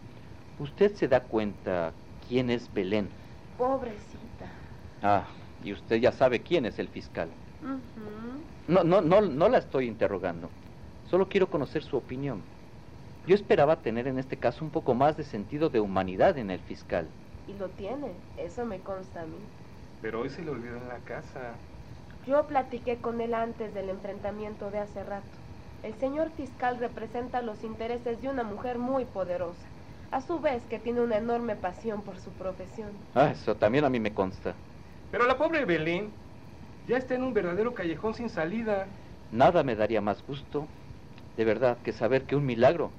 ¿Usted 0.59 0.95
se 0.95 1.07
da 1.07 1.20
cuenta 1.20 1.92
quién 2.26 2.49
es 2.49 2.72
Belén? 2.72 3.11
Pobrecita. 3.59 4.47
Ah, 5.03 5.26
y 5.62 5.74
usted 5.74 5.97
ya 5.97 6.12
sabe 6.12 6.40
quién 6.40 6.64
es 6.64 6.78
el 6.78 6.88
fiscal. 6.88 7.28
No, 8.66 8.82
no, 8.82 9.03
no, 9.03 9.20
no 9.20 9.49
la 9.51 9.59
estoy 9.59 9.86
interrogando. 9.86 10.49
Solo 11.11 11.28
quiero 11.28 11.51
conocer 11.51 11.82
su 11.82 11.99
opinión. 11.99 12.40
Yo 13.26 13.34
esperaba 13.34 13.76
tener 13.76 14.09
en 14.09 14.18
este 14.18 14.38
caso 14.38 14.64
un 14.64 14.70
poco 14.70 14.95
más 14.95 15.18
de 15.18 15.24
sentido 15.24 15.68
de 15.68 15.80
humanidad 15.80 16.38
en 16.38 16.51
el 16.51 16.61
fiscal. 16.61 17.07
Y 17.47 17.59
lo 17.59 17.68
tiene, 17.68 18.12
eso 18.38 18.64
me 18.64 18.78
consta 18.78 19.20
a 19.20 19.26
mí. 19.26 19.36
Pero 20.05 20.20
hoy 20.20 20.28
se 20.28 20.44
le 20.44 20.50
olvidó 20.50 20.76
en 20.76 20.86
la 20.86 20.98
casa. 20.98 21.55
Yo 22.26 22.46
platiqué 22.46 22.98
con 22.98 23.22
él 23.22 23.32
antes 23.32 23.72
del 23.72 23.88
enfrentamiento 23.88 24.70
de 24.70 24.80
hace 24.80 25.02
rato. 25.02 25.24
El 25.82 25.94
señor 25.94 26.30
fiscal 26.36 26.76
representa 26.78 27.40
los 27.40 27.64
intereses 27.64 28.20
de 28.20 28.28
una 28.28 28.42
mujer 28.42 28.76
muy 28.76 29.07
poderosa, 29.07 29.64
a 30.11 30.20
su 30.20 30.40
vez 30.40 30.62
que 30.68 30.78
tiene 30.78 31.00
una 31.00 31.16
enorme 31.16 31.57
pasión 31.57 32.02
por 32.02 32.18
su 32.18 32.28
profesión. 32.32 32.90
Ah, 33.14 33.30
eso 33.30 33.55
también 33.55 33.86
a 33.86 33.88
mí 33.88 33.98
me 33.98 34.12
consta. 34.12 34.52
Pero 35.11 35.26
la 35.26 35.38
pobre 35.38 35.64
Belén 35.64 36.11
ya 36.86 36.98
está 36.98 37.14
en 37.14 37.22
un 37.22 37.32
verdadero 37.32 37.72
callejón 37.72 38.12
sin 38.12 38.28
salida. 38.28 38.86
Nada 39.32 39.62
me 39.62 39.74
daría 39.74 40.02
más 40.02 40.22
gusto, 40.26 40.66
de 41.38 41.46
verdad, 41.46 41.78
que 41.82 41.94
saber 41.94 42.24
que 42.24 42.36
un 42.36 42.44
milagro 42.44 42.90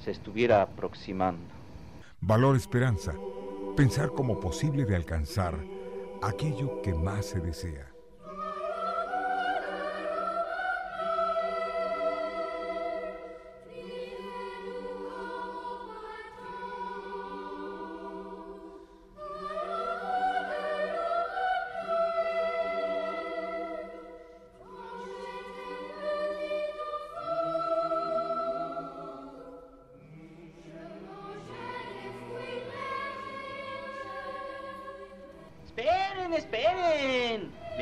se 0.00 0.10
estuviera 0.10 0.60
aproximando. 0.60 1.44
Valor 2.20 2.56
esperanza, 2.56 3.14
pensar 3.76 4.08
como 4.08 4.40
posible 4.40 4.84
de 4.84 4.96
alcanzar 4.96 5.54
aquello 6.22 6.80
que 6.82 6.94
más 6.94 7.26
se 7.26 7.40
desea. 7.40 7.91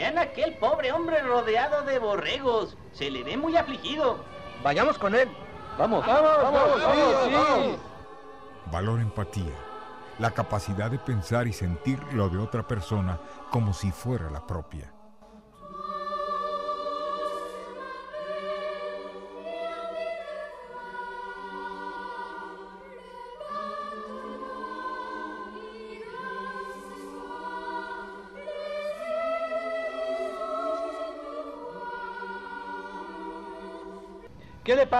Vean 0.00 0.16
a 0.16 0.22
aquel 0.22 0.54
pobre 0.54 0.92
hombre 0.92 1.20
rodeado 1.20 1.82
de 1.82 1.98
borregos. 1.98 2.74
Se 2.92 3.10
le 3.10 3.22
ve 3.22 3.36
muy 3.36 3.54
afligido. 3.54 4.16
Vayamos 4.64 4.96
con 4.96 5.14
él. 5.14 5.28
Vamos, 5.76 6.06
vamos, 6.06 6.42
vamos, 6.42 6.82
vamos, 6.82 7.78
Valor 8.72 9.00
empatía, 9.00 9.52
la 10.18 10.30
capacidad 10.30 10.90
de 10.90 10.98
pensar 10.98 11.46
y 11.46 11.52
sentir 11.52 12.02
lo 12.14 12.30
de 12.30 12.38
otra 12.38 12.66
persona 12.66 13.20
como 13.50 13.74
si 13.74 13.90
fuera 13.90 14.30
la 14.30 14.46
propia. 14.46 14.90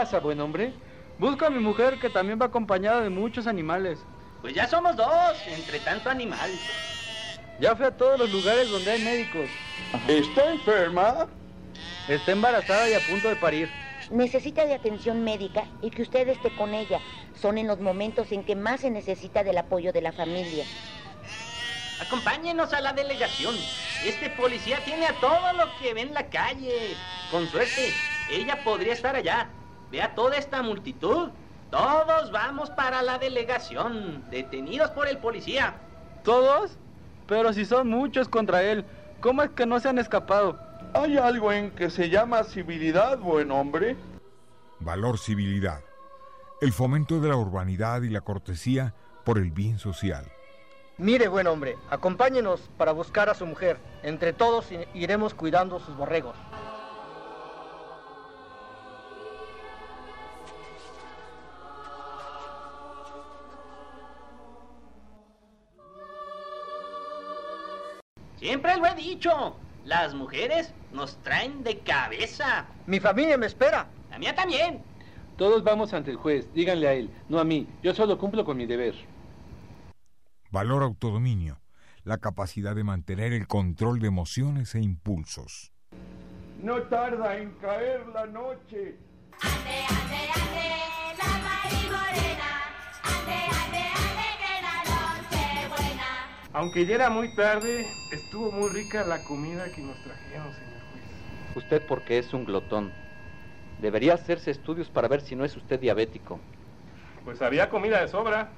Pasa, 0.01 0.19
buen 0.19 0.41
hombre? 0.41 0.73
Busco 1.19 1.45
a 1.45 1.51
mi 1.51 1.59
mujer 1.59 1.99
que 2.01 2.09
también 2.09 2.41
va 2.41 2.47
acompañada 2.47 3.03
de 3.03 3.11
muchos 3.11 3.47
animales. 3.47 3.99
Pues 4.41 4.55
ya 4.55 4.67
somos 4.67 4.97
dos, 4.97 5.37
entre 5.47 5.79
tanto 5.81 6.09
animal. 6.09 6.51
Ya 7.61 7.77
fui 7.77 7.85
a 7.85 7.91
todos 7.91 8.19
los 8.19 8.33
lugares 8.33 8.71
donde 8.71 8.93
hay 8.93 9.05
médicos. 9.05 9.51
¿Está 10.09 10.53
enferma? 10.53 11.29
Está 12.09 12.33
embarazada 12.33 12.89
y 12.89 12.95
a 12.95 13.01
punto 13.01 13.29
de 13.29 13.37
parir. 13.37 13.69
Necesita 14.11 14.65
de 14.65 14.73
atención 14.73 15.23
médica 15.23 15.65
y 15.83 15.91
que 15.91 16.01
usted 16.01 16.27
esté 16.29 16.49
con 16.57 16.73
ella. 16.73 17.01
Son 17.39 17.59
en 17.59 17.67
los 17.67 17.79
momentos 17.79 18.33
en 18.33 18.43
que 18.43 18.57
más 18.57 18.81
se 18.81 18.91
necesita 18.91 19.45
del 19.45 19.59
apoyo 19.59 19.93
de 19.93 20.01
la 20.01 20.13
familia. 20.13 20.65
Acompáñenos 22.01 22.73
a 22.73 22.81
la 22.81 22.95
delegación. 22.95 23.55
Este 24.03 24.31
policía 24.31 24.83
tiene 24.83 25.05
a 25.05 25.21
todo 25.21 25.53
lo 25.53 25.67
que 25.79 25.93
ve 25.93 26.01
en 26.01 26.15
la 26.15 26.27
calle. 26.31 26.97
Con 27.31 27.47
suerte, 27.49 27.93
ella 28.31 28.65
podría 28.65 28.95
estar 28.95 29.15
allá. 29.15 29.51
Vea 29.91 30.15
toda 30.15 30.37
esta 30.37 30.63
multitud. 30.63 31.31
Todos 31.71 32.31
vamos 32.33 32.71
para 32.71 33.03
la 33.03 33.19
delegación, 33.19 34.25
detenidos 34.31 34.91
por 34.91 35.09
el 35.09 35.19
policía. 35.19 35.75
¿Todos? 36.25 36.77
Pero 37.27 37.53
si 37.53 37.65
son 37.65 37.89
muchos 37.89 38.29
contra 38.29 38.63
él, 38.63 38.85
¿cómo 39.21 39.43
es 39.43 39.51
que 39.51 39.67
no 39.67 39.79
se 39.79 39.89
han 39.89 39.99
escapado? 39.99 40.59
Hay 40.95 41.17
algo 41.17 41.53
en 41.53 41.71
que 41.71 41.91
se 41.91 42.11
llama 42.11 42.43
civilidad, 42.43 43.19
buen 43.19 43.53
hombre. 43.53 43.97
Valor 44.81 45.19
civilidad. 45.19 45.81
El 46.61 46.73
fomento 46.73 47.21
de 47.21 47.29
la 47.29 47.37
urbanidad 47.37 48.03
y 48.03 48.11
la 48.11 48.21
cortesía 48.21 48.95
por 49.25 49.39
el 49.39 49.53
bien 49.53 49.79
social. 49.79 50.25
Mire, 50.99 51.29
buen 51.29 51.47
hombre, 51.47 51.79
acompáñenos 51.89 52.69
para 52.77 52.93
buscar 52.93 53.31
a 53.31 53.35
su 53.35 53.47
mujer. 53.47 53.79
Entre 54.03 54.33
todos 54.33 54.67
iremos 54.93 55.33
cuidando 55.33 55.79
sus 55.79 55.97
borregos. 55.97 56.37
Siempre 68.41 68.75
lo 68.79 68.87
he 68.87 68.95
dicho. 68.95 69.55
Las 69.85 70.15
mujeres 70.15 70.73
nos 70.93 71.19
traen 71.19 71.63
de 71.63 71.81
cabeza. 71.81 72.65
Mi 72.87 72.99
familia 72.99 73.37
me 73.37 73.45
espera. 73.45 73.87
La 74.11 74.19
mía 74.19 74.35
también. 74.35 74.83
Todos 75.37 75.63
vamos 75.63 75.93
ante 75.93 76.11
el 76.11 76.17
juez. 76.17 76.51
Díganle 76.55 76.89
a 76.89 76.95
él, 76.95 77.11
no 77.29 77.39
a 77.39 77.45
mí. 77.45 77.69
Yo 77.83 77.95
solo 77.95 78.17
cumplo 78.17 78.47
con 78.47 78.57
mi 78.57 78.65
deber. 78.65 78.95
Valor 80.51 80.83
autodominio. 80.83 81.61
La 82.03 82.17
capacidad 82.17 82.75
de 82.75 82.83
mantener 82.83 83.35
el 83.35 83.47
control 83.47 84.01
de 84.01 84.09
emociones 84.09 84.75
e 84.75 84.81
impulsos. 84.81 85.73
No 86.63 86.81
tarda 86.85 87.37
en 87.37 87.51
caer 87.59 88.07
la 88.09 88.25
noche. 88.25 88.97
Ande, 89.43 89.85
ande, 89.87 90.17
ande, 90.35 90.67
la 91.19 91.29
marimorena. 91.45 92.51
Ande, 93.03 93.39
ande, 93.63 93.83
ande, 94.01 94.27
que 94.41 94.53
la 94.63 94.77
noche 94.91 95.69
buena. 95.69 96.09
Aunque 96.55 96.87
ya 96.87 96.95
era 96.95 97.11
muy 97.11 97.35
tarde, 97.35 97.87
estuvo 98.31 98.53
muy 98.53 98.69
rica 98.69 99.05
la 99.05 99.25
comida 99.25 99.73
que 99.73 99.83
nos 99.83 100.01
trajeron, 100.05 100.55
señor 100.55 100.81
juez. 100.93 101.57
Usted 101.57 101.83
porque 101.85 102.17
es 102.17 102.33
un 102.33 102.45
glotón. 102.45 102.93
Debería 103.83 104.15
hacerse 104.15 104.53
estudios 104.53 104.89
para 104.89 105.09
ver 105.09 105.21
si 105.21 105.35
no 105.35 105.45
es 105.45 105.57
usted 105.57 105.81
diabético. 105.81 106.39
Pues 107.25 107.43
había 107.43 107.69
comida 107.71 108.01
de 108.01 108.07
sobra. 108.07 108.53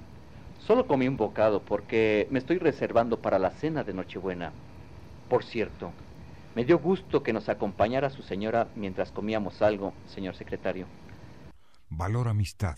Solo 0.59 0.87
comí 0.87 1.09
un 1.09 1.17
bocado 1.17 1.63
porque 1.63 2.29
me 2.31 2.39
estoy 2.39 2.59
reservando 2.59 3.23
para 3.23 3.39
la 3.39 3.51
cena 3.51 3.83
de 3.83 3.95
Nochebuena. 3.95 4.53
Por 5.31 5.43
cierto, 5.43 5.91
me 6.55 6.67
dio 6.67 6.79
gusto 6.79 7.23
que 7.23 7.33
nos 7.33 7.49
acompañara 7.49 8.11
su 8.11 8.23
señora 8.23 8.69
mientras 8.77 9.11
comíamos 9.11 9.63
algo, 9.63 9.95
señor 10.07 10.37
secretario. 10.37 10.87
Valor 11.89 12.29
amistad. 12.29 12.77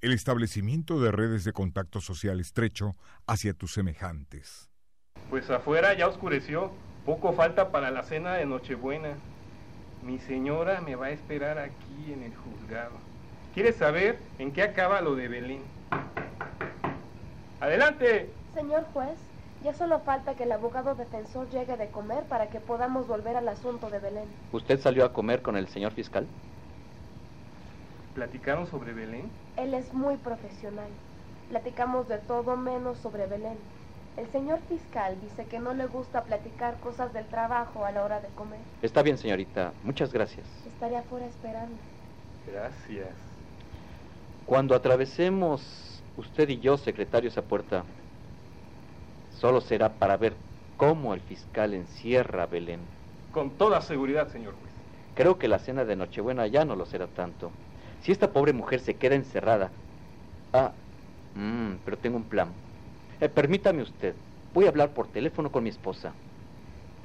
El 0.00 0.14
establecimiento 0.14 0.98
de 0.98 1.12
redes 1.12 1.44
de 1.44 1.52
contacto 1.52 2.00
social 2.00 2.40
estrecho 2.40 2.96
hacia 3.26 3.52
tus 3.52 3.74
semejantes. 3.74 4.70
Pues 5.30 5.50
afuera 5.50 5.94
ya 5.94 6.08
oscureció. 6.08 6.70
Poco 7.04 7.32
falta 7.32 7.70
para 7.70 7.90
la 7.90 8.02
cena 8.02 8.34
de 8.34 8.46
Nochebuena. 8.46 9.14
Mi 10.02 10.18
señora 10.18 10.80
me 10.80 10.94
va 10.94 11.06
a 11.06 11.10
esperar 11.10 11.58
aquí 11.58 12.12
en 12.12 12.22
el 12.22 12.32
juzgado. 12.34 12.92
¿Quiere 13.54 13.72
saber 13.72 14.18
en 14.38 14.52
qué 14.52 14.62
acaba 14.62 15.00
lo 15.00 15.16
de 15.16 15.28
Belén? 15.28 15.62
Adelante. 17.60 18.30
Señor 18.54 18.84
juez, 18.92 19.18
ya 19.64 19.74
solo 19.74 20.00
falta 20.00 20.34
que 20.34 20.44
el 20.44 20.52
abogado 20.52 20.94
defensor 20.94 21.48
llegue 21.50 21.76
de 21.76 21.88
comer 21.88 22.24
para 22.24 22.48
que 22.48 22.60
podamos 22.60 23.08
volver 23.08 23.36
al 23.36 23.48
asunto 23.48 23.90
de 23.90 23.98
Belén. 23.98 24.28
¿Usted 24.52 24.78
salió 24.80 25.04
a 25.04 25.12
comer 25.12 25.42
con 25.42 25.56
el 25.56 25.68
señor 25.68 25.92
fiscal? 25.92 26.26
¿Platicaron 28.14 28.66
sobre 28.66 28.92
Belén? 28.92 29.30
Él 29.56 29.74
es 29.74 29.92
muy 29.92 30.16
profesional. 30.16 30.88
Platicamos 31.48 32.08
de 32.08 32.18
todo 32.18 32.56
menos 32.56 32.98
sobre 32.98 33.26
Belén. 33.26 33.56
El 34.16 34.26
señor 34.32 34.60
fiscal 34.68 35.16
dice 35.20 35.44
que 35.44 35.58
no 35.58 35.74
le 35.74 35.86
gusta 35.86 36.24
platicar 36.24 36.78
cosas 36.80 37.12
del 37.12 37.26
trabajo 37.26 37.84
a 37.84 37.92
la 37.92 38.02
hora 38.02 38.20
de 38.20 38.28
comer. 38.28 38.58
Está 38.80 39.02
bien, 39.02 39.18
señorita. 39.18 39.72
Muchas 39.84 40.12
gracias. 40.12 40.46
Estaré 40.66 40.96
afuera 40.96 41.26
esperando. 41.26 41.76
Gracias. 42.50 43.08
Cuando 44.46 44.74
atravesemos 44.74 46.02
usted 46.16 46.48
y 46.48 46.60
yo, 46.60 46.78
secretario, 46.78 47.28
esa 47.28 47.42
puerta, 47.42 47.84
solo 49.38 49.60
será 49.60 49.90
para 49.90 50.16
ver 50.16 50.32
cómo 50.78 51.12
el 51.12 51.20
fiscal 51.20 51.74
encierra 51.74 52.44
a 52.44 52.46
Belén. 52.46 52.80
Con 53.32 53.50
toda 53.50 53.82
seguridad, 53.82 54.28
señor 54.32 54.54
juez. 54.54 54.72
Creo 55.14 55.38
que 55.38 55.48
la 55.48 55.58
cena 55.58 55.84
de 55.84 55.96
Nochebuena 55.96 56.46
ya 56.46 56.64
no 56.64 56.74
lo 56.74 56.86
será 56.86 57.06
tanto. 57.06 57.50
Si 58.02 58.12
esta 58.12 58.30
pobre 58.30 58.52
mujer 58.52 58.80
se 58.80 58.94
queda 58.94 59.14
encerrada... 59.14 59.70
Ah, 60.52 60.72
Mm, 61.36 61.76
pero 61.84 61.98
tengo 61.98 62.16
un 62.16 62.24
plan. 62.24 62.48
Eh, 63.20 63.28
permítame 63.28 63.82
usted. 63.82 64.14
Voy 64.52 64.66
a 64.66 64.68
hablar 64.68 64.90
por 64.90 65.08
teléfono 65.08 65.50
con 65.50 65.64
mi 65.64 65.70
esposa. 65.70 66.12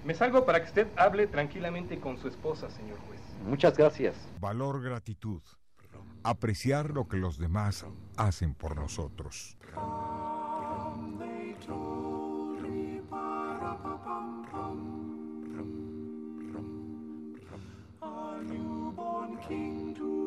Me 0.05 0.13
salgo 0.13 0.45
para 0.45 0.61
que 0.61 0.67
usted 0.67 0.87
hable 0.95 1.27
tranquilamente 1.27 1.99
con 1.99 2.17
su 2.17 2.27
esposa, 2.27 2.69
señor 2.69 2.97
juez. 3.07 3.21
Muchas 3.45 3.77
gracias. 3.77 4.15
Valor 4.39 4.81
gratitud. 4.81 5.41
Apreciar 6.23 6.91
lo 6.91 7.07
que 7.07 7.17
los 7.17 7.37
demás 7.37 7.85
hacen 8.17 8.53
por 8.53 8.75
nosotros. 8.75 9.57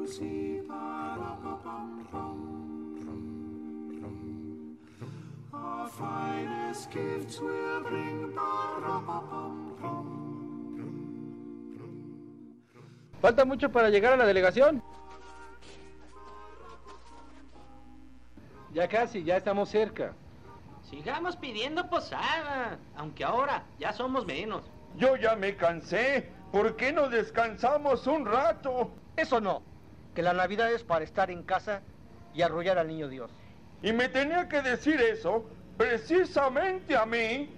See. 0.07 0.44
Gifts 6.91 7.41
will 7.41 7.83
bring. 7.83 8.35
Falta 13.21 13.45
mucho 13.45 13.71
para 13.71 13.89
llegar 13.89 14.13
a 14.13 14.17
la 14.17 14.27
delegación. 14.27 14.83
Ya 18.73 18.89
casi, 18.89 19.25
ya 19.25 19.37
estamos 19.37 19.71
cerca. 19.71 20.13
Sigamos 20.91 21.37
pidiendo 21.37 21.89
posada, 21.89 22.79
aunque 22.97 23.25
ahora 23.25 23.65
ya 23.79 23.93
somos 23.93 24.27
menos. 24.27 24.65
Yo 24.97 25.17
ya 25.17 25.37
me 25.37 25.57
cansé. 25.57 26.29
¿Por 26.53 26.77
qué 26.77 26.93
no 26.93 27.09
descansamos 27.09 28.07
un 28.07 28.27
rato? 28.27 28.91
Eso 29.17 29.41
no. 29.41 29.63
Que 30.15 30.23
la 30.23 30.35
Navidad 30.35 30.71
es 30.73 30.83
para 30.83 31.05
estar 31.05 31.31
en 31.31 31.45
casa 31.45 31.81
y 32.35 32.43
arrullar 32.43 32.79
al 32.79 32.89
niño 32.89 33.09
Dios. 33.09 33.31
Y 33.83 33.93
me 33.93 34.09
tenía 34.09 34.49
que 34.49 34.61
decir 34.61 35.01
eso 35.01 35.47
precisamente 35.77 36.97
a 36.97 37.07
mí. 37.07 37.51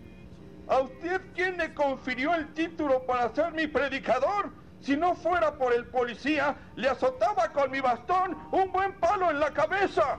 ¿A 0.68 0.80
usted 0.80 1.20
quién 1.34 1.56
le 1.58 1.72
confirió 1.74 2.34
el 2.34 2.52
título 2.54 3.06
para 3.06 3.32
ser 3.34 3.52
mi 3.52 3.66
predicador? 3.66 4.50
Si 4.80 4.96
no 4.96 5.14
fuera 5.14 5.56
por 5.56 5.72
el 5.72 5.86
policía, 5.86 6.56
le 6.76 6.88
azotaba 6.88 7.52
con 7.52 7.70
mi 7.70 7.80
bastón 7.80 8.36
un 8.52 8.72
buen 8.72 8.92
palo 8.94 9.30
en 9.30 9.40
la 9.40 9.52
cabeza. 9.52 10.18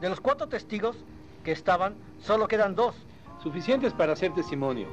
De 0.00 0.08
los 0.08 0.20
cuatro 0.20 0.48
testigos 0.48 0.96
que 1.44 1.52
estaban, 1.52 1.94
solo 2.20 2.48
quedan 2.48 2.74
dos. 2.74 2.96
Suficientes 3.42 3.92
para 3.92 4.14
hacer 4.14 4.34
testimonio. 4.34 4.88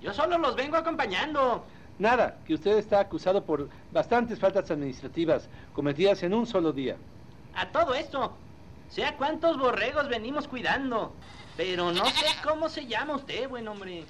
Yo 0.00 0.12
solo 0.12 0.36
los 0.38 0.54
vengo 0.54 0.76
acompañando. 0.76 1.64
Nada, 1.98 2.38
que 2.44 2.54
usted 2.54 2.76
está 2.76 3.00
acusado 3.00 3.44
por 3.44 3.68
bastantes 3.92 4.38
faltas 4.38 4.70
administrativas 4.70 5.48
cometidas 5.72 6.22
en 6.22 6.34
un 6.34 6.46
solo 6.46 6.72
día. 6.72 6.96
A 7.54 7.68
todo 7.68 7.94
esto, 7.94 8.36
sea 8.88 9.16
cuántos 9.16 9.56
borregos 9.58 10.08
venimos 10.08 10.48
cuidando. 10.48 11.14
Pero 11.56 11.92
no 11.92 12.04
sé 12.06 12.26
cómo 12.42 12.68
se 12.68 12.86
llama 12.86 13.16
usted, 13.16 13.48
buen 13.48 13.68
hombre. 13.68 14.04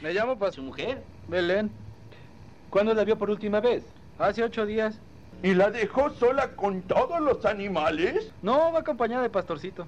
Me 0.00 0.12
llamo 0.12 0.38
para 0.38 0.52
su 0.52 0.62
mujer. 0.62 1.02
Belén. 1.28 1.70
¿Cuándo 2.70 2.94
la 2.94 3.04
vio 3.04 3.18
por 3.18 3.30
última 3.30 3.60
vez? 3.60 3.84
Hace 4.18 4.42
ocho 4.42 4.66
días. 4.66 4.98
¿Y 5.42 5.54
la 5.54 5.70
dejó 5.70 6.10
sola 6.10 6.54
con 6.56 6.82
todos 6.82 7.20
los 7.20 7.46
animales? 7.46 8.30
No, 8.42 8.72
va 8.72 8.80
acompañada 8.80 9.22
de 9.22 9.30
Pastorcito. 9.30 9.86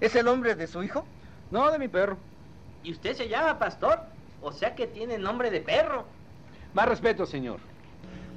¿Es 0.00 0.14
el 0.16 0.28
hombre 0.28 0.54
de 0.54 0.66
su 0.66 0.82
hijo? 0.82 1.04
No, 1.50 1.70
de 1.70 1.78
mi 1.78 1.88
perro. 1.88 2.16
¿Y 2.82 2.92
usted 2.92 3.14
se 3.14 3.28
llama 3.28 3.58
Pastor? 3.58 4.00
O 4.40 4.52
sea 4.52 4.74
que 4.74 4.86
tiene 4.86 5.18
nombre 5.18 5.50
de 5.50 5.60
perro. 5.60 6.06
Más 6.72 6.88
respeto, 6.88 7.26
señor. 7.26 7.60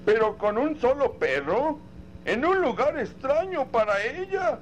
¿Pero 0.05 0.37
con 0.37 0.57
un 0.57 0.79
solo 0.79 1.13
perro? 1.13 1.79
¿En 2.26 2.45
un 2.45 2.61
lugar 2.61 2.97
extraño 2.99 3.65
para 3.67 4.03
ella? 4.03 4.59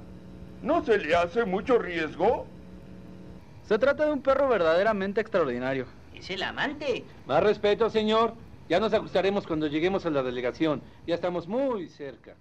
¿No 0.62 0.84
se 0.84 0.98
le 0.98 1.16
hace 1.16 1.46
mucho 1.46 1.78
riesgo? 1.78 2.46
Se 3.68 3.78
trata 3.78 4.06
de 4.06 4.12
un 4.12 4.22
perro 4.22 4.48
verdaderamente 4.48 5.22
extraordinario. 5.22 5.86
Es 6.14 6.30
el 6.30 6.44
amante. 6.44 7.04
Más 7.26 7.44
respeto, 7.44 7.90
señor. 7.90 8.34
Ya 8.70 8.80
nos 8.80 8.94
ajustaremos 8.94 9.46
cuando 9.48 9.68
lleguemos 9.68 10.06
a 10.06 10.10
la 10.10 10.24
delegación. 10.24 10.82
Ya 11.06 11.16
estamos 11.16 11.48
muy 11.48 11.90
cerca. 11.90 12.36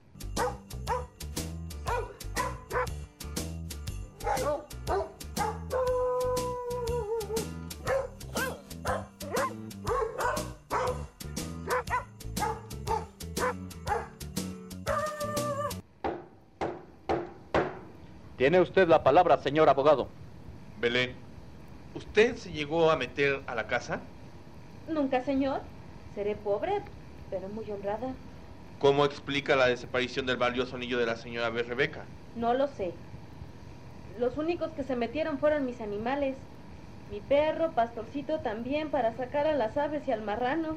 Tiene 18.46 18.60
usted 18.60 18.86
la 18.86 19.02
palabra, 19.02 19.38
señor 19.38 19.68
abogado. 19.68 20.06
Belén, 20.80 21.16
¿usted 21.96 22.36
se 22.36 22.52
llegó 22.52 22.92
a 22.92 22.96
meter 22.96 23.42
a 23.48 23.56
la 23.56 23.66
casa? 23.66 23.98
Nunca, 24.88 25.24
señor. 25.24 25.62
Seré 26.14 26.36
pobre, 26.36 26.80
pero 27.28 27.48
muy 27.48 27.68
honrada. 27.68 28.14
¿Cómo 28.78 29.04
explica 29.04 29.56
la 29.56 29.66
desaparición 29.66 30.26
del 30.26 30.36
valioso 30.36 30.76
anillo 30.76 30.96
de 30.96 31.06
la 31.06 31.16
señora 31.16 31.50
B. 31.50 31.64
Rebeca? 31.64 32.04
No 32.36 32.54
lo 32.54 32.68
sé. 32.68 32.92
Los 34.20 34.36
únicos 34.36 34.70
que 34.76 34.84
se 34.84 34.94
metieron 34.94 35.40
fueron 35.40 35.66
mis 35.66 35.80
animales. 35.80 36.36
Mi 37.10 37.18
perro, 37.18 37.72
pastorcito 37.72 38.38
también, 38.42 38.90
para 38.90 39.16
sacar 39.16 39.48
a 39.48 39.56
las 39.56 39.76
aves 39.76 40.06
y 40.06 40.12
al 40.12 40.22
marrano. 40.22 40.76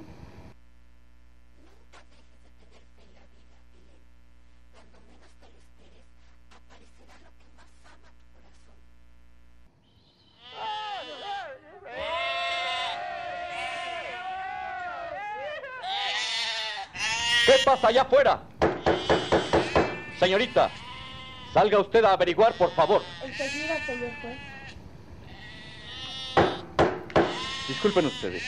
¿Qué 17.49 17.57
pasa 17.69 17.89
allá 17.89 18.01
afuera? 18.01 18.41
Señorita, 20.19 20.71
salga 21.53 21.79
usted 21.79 22.03
a 22.03 22.13
averiguar, 22.13 22.53
por 22.53 22.71
favor. 22.73 23.03
Enseguida, 23.23 23.85
señor 23.85 24.11
juez. 24.21 24.37
Disculpen 27.67 28.07
ustedes. 28.07 28.43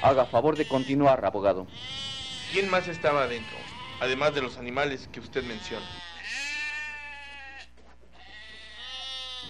Haga 0.00 0.26
favor 0.26 0.56
de 0.56 0.68
continuar, 0.68 1.24
abogado. 1.24 1.66
¿Quién 2.52 2.70
más 2.70 2.86
estaba 2.86 3.24
adentro? 3.24 3.56
Además 4.00 4.32
de 4.32 4.42
los 4.42 4.58
animales 4.58 5.08
que 5.10 5.18
usted 5.18 5.42
menciona. 5.42 5.86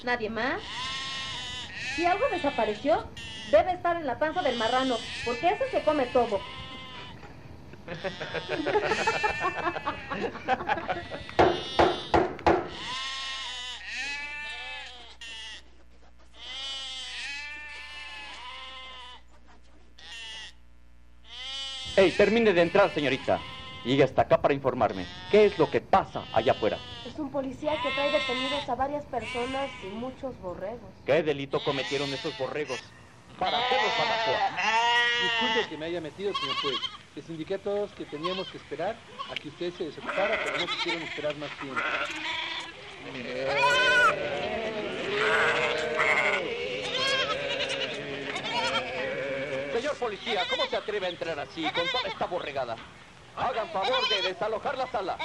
¿Nadie 0.05 0.30
más? 0.30 0.62
Si 1.94 2.07
algo 2.07 2.24
desapareció, 2.30 3.05
debe 3.51 3.72
estar 3.72 3.97
en 3.97 4.07
la 4.07 4.18
panza 4.18 4.40
del 4.40 4.57
marrano, 4.57 4.97
porque 5.26 5.49
ese 5.49 5.70
se 5.70 5.82
come 5.82 6.07
todo. 6.07 6.40
Hey, 21.99 22.12
termine 22.16 22.53
de 22.53 22.61
entrar, 22.61 22.93
señorita. 22.93 23.41
Llegue 23.84 24.03
hasta 24.03 24.22
acá 24.22 24.43
para 24.43 24.53
informarme. 24.53 25.07
¿Qué 25.30 25.47
es 25.47 25.59
lo 25.59 25.70
que 25.70 25.80
pasa 25.80 26.24
allá 26.32 26.53
afuera? 26.53 26.78
Es 27.07 27.16
un 27.18 27.30
policía 27.30 27.72
que 27.82 27.91
trae 27.93 28.11
detenidos 28.11 28.68
a 28.68 28.74
varias 28.74 29.05
personas 29.05 29.70
y 29.84 29.87
muchos 29.95 30.37
borregos. 30.41 30.91
¿Qué 31.07 31.22
delito 31.22 31.62
cometieron 31.64 32.12
esos 32.12 32.37
borregos? 32.37 32.80
¿Para 33.39 33.59
qué 33.68 33.76
los 33.76 33.99
Badajoa? 33.99 34.57
Disculpe 35.22 35.68
que 35.70 35.78
me 35.78 35.87
haya 35.87 36.01
metido, 36.01 36.34
señor 36.34 36.57
juez. 36.57 37.06
Les 37.17 37.27
indiqué 37.31 37.55
a 37.55 37.59
todos 37.59 37.91
que 37.93 38.05
teníamos 38.05 38.47
que 38.49 38.59
esperar 38.59 38.95
a 39.31 39.35
que 39.35 39.49
usted 39.49 39.73
se 39.73 39.85
desocupara, 39.85 40.39
pero 40.45 40.59
no 40.59 40.67
quisieron 40.67 41.03
esperar 41.03 41.35
más 41.37 41.49
tiempo. 41.59 41.81
Señor 49.73 49.97
policía, 49.97 50.43
¿cómo 50.51 50.67
se 50.67 50.77
atreve 50.77 51.07
a 51.07 51.09
entrar 51.09 51.41
así 51.41 51.62
con 51.71 51.89
toda 51.89 52.07
esta 52.07 52.27
borregada? 52.27 52.77
Hagan 53.35 53.71
favor 53.71 54.09
de 54.11 54.29
desalojar 54.29 54.77
la 54.77 54.87
sala. 54.89 55.17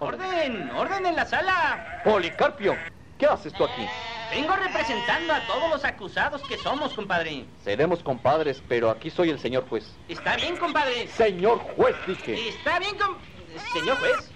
¡Orden! 0.00 0.70
¡Orden 0.70 1.06
en 1.06 1.14
la 1.14 1.26
sala! 1.26 2.02
Policarpio, 2.02 2.76
¿qué 3.16 3.26
haces 3.26 3.52
tú 3.52 3.64
aquí? 3.64 3.86
Vengo 4.32 4.56
representando 4.56 5.34
a 5.34 5.46
todos 5.46 5.68
los 5.68 5.84
acusados 5.84 6.40
que 6.44 6.56
somos, 6.56 6.94
compadre. 6.94 7.44
Seremos 7.62 8.02
compadres, 8.02 8.62
pero 8.66 8.88
aquí 8.88 9.10
soy 9.10 9.28
el 9.28 9.38
señor 9.38 9.68
juez. 9.68 9.84
Está 10.08 10.36
bien, 10.36 10.56
compadre. 10.56 11.06
Señor 11.08 11.58
juez, 11.58 11.94
dije. 12.06 12.48
Está 12.48 12.78
bien, 12.78 12.96
com... 12.96 13.14
Señor 13.74 13.98
juez. 13.98 14.30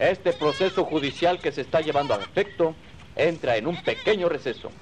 Este 0.00 0.32
proceso 0.32 0.84
judicial 0.84 1.38
que 1.38 1.52
se 1.52 1.60
está 1.60 1.80
llevando 1.80 2.12
a 2.12 2.16
efecto 2.16 2.74
entra 3.14 3.56
en 3.56 3.68
un 3.68 3.80
pequeño 3.84 4.28
receso. 4.28 4.72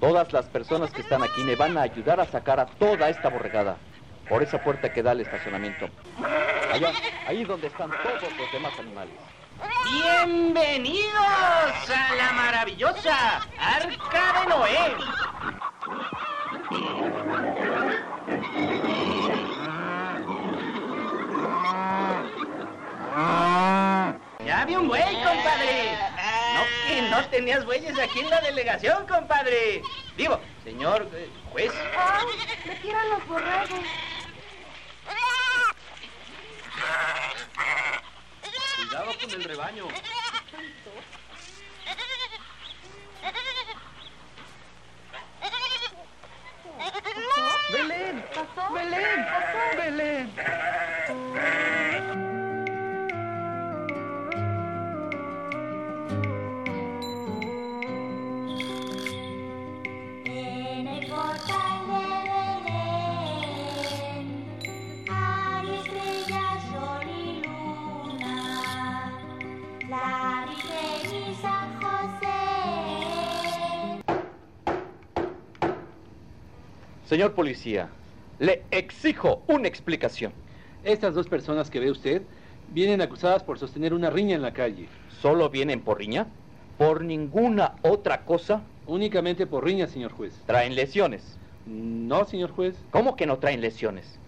Todas 0.00 0.34
las 0.34 0.44
personas 0.50 0.90
que 0.90 1.00
están 1.00 1.22
aquí 1.22 1.42
me 1.44 1.56
van 1.56 1.78
a 1.78 1.82
ayudar 1.82 2.20
a 2.20 2.26
sacar 2.26 2.60
a 2.60 2.66
toda 2.66 3.08
esta 3.08 3.30
borregada 3.30 3.78
por 4.28 4.42
esa 4.42 4.62
puerta 4.62 4.92
que 4.92 5.02
da 5.02 5.12
al 5.12 5.20
estacionamiento. 5.22 5.88
Allá, 6.70 6.92
ahí 7.26 7.44
donde 7.44 7.68
están 7.68 7.90
todos 7.90 8.36
los 8.36 8.52
demás 8.52 8.78
animales. 8.78 9.14
Bienvenidos 9.90 11.12
a 11.90 12.14
la 12.14 12.32
maravillosa 12.32 13.46
Arca 13.58 14.40
de 14.40 14.46
Noé. 14.48 14.96
Ya 24.44 24.64
vi 24.64 24.74
un 24.76 24.88
buey, 24.88 25.14
compadre. 25.22 25.98
No 26.54 26.62
que 26.86 27.02
no 27.02 27.24
tenías 27.28 27.64
bueyes 27.64 27.98
aquí 27.98 28.20
en 28.20 28.30
la 28.30 28.40
delegación, 28.40 29.06
compadre. 29.06 29.82
Digo, 30.16 30.40
señor 30.64 31.08
eh, 31.14 31.30
juez. 31.50 31.72
¡Ay! 31.96 32.26
¡Me 32.66 32.74
tiran 32.76 33.08
los 33.10 33.26
borregos! 33.26 33.80
Cuidado 38.76 39.11
con 39.22 39.32
el 39.34 39.44
rebaño. 39.44 39.88
Belén, 47.72 48.24
Belén, 48.74 49.26
Belén. 49.76 50.32
Señor 77.12 77.34
policía, 77.34 77.90
le 78.38 78.62
exijo 78.70 79.42
una 79.46 79.68
explicación. 79.68 80.32
Estas 80.82 81.12
dos 81.12 81.28
personas 81.28 81.68
que 81.68 81.78
ve 81.78 81.90
usted 81.90 82.22
vienen 82.70 83.02
acusadas 83.02 83.42
por 83.44 83.58
sostener 83.58 83.92
una 83.92 84.08
riña 84.08 84.34
en 84.34 84.40
la 84.40 84.54
calle. 84.54 84.88
¿Solo 85.20 85.50
vienen 85.50 85.82
por 85.82 85.98
riña? 85.98 86.28
¿Por 86.78 87.04
ninguna 87.04 87.74
otra 87.82 88.24
cosa? 88.24 88.62
Únicamente 88.86 89.46
por 89.46 89.62
riña, 89.62 89.88
señor 89.88 90.12
juez. 90.12 90.32
¿Traen 90.46 90.74
lesiones? 90.74 91.36
No, 91.66 92.24
señor 92.24 92.50
juez. 92.52 92.82
¿Cómo 92.90 93.14
que 93.14 93.26
no 93.26 93.36
traen 93.36 93.60
lesiones? 93.60 94.18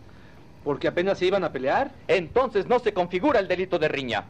¿Porque 0.62 0.88
apenas 0.88 1.16
se 1.16 1.24
iban 1.24 1.42
a 1.42 1.52
pelear? 1.52 1.90
Entonces 2.06 2.66
no 2.66 2.80
se 2.80 2.92
configura 2.92 3.40
el 3.40 3.48
delito 3.48 3.78
de 3.78 3.88
riña. 3.88 4.24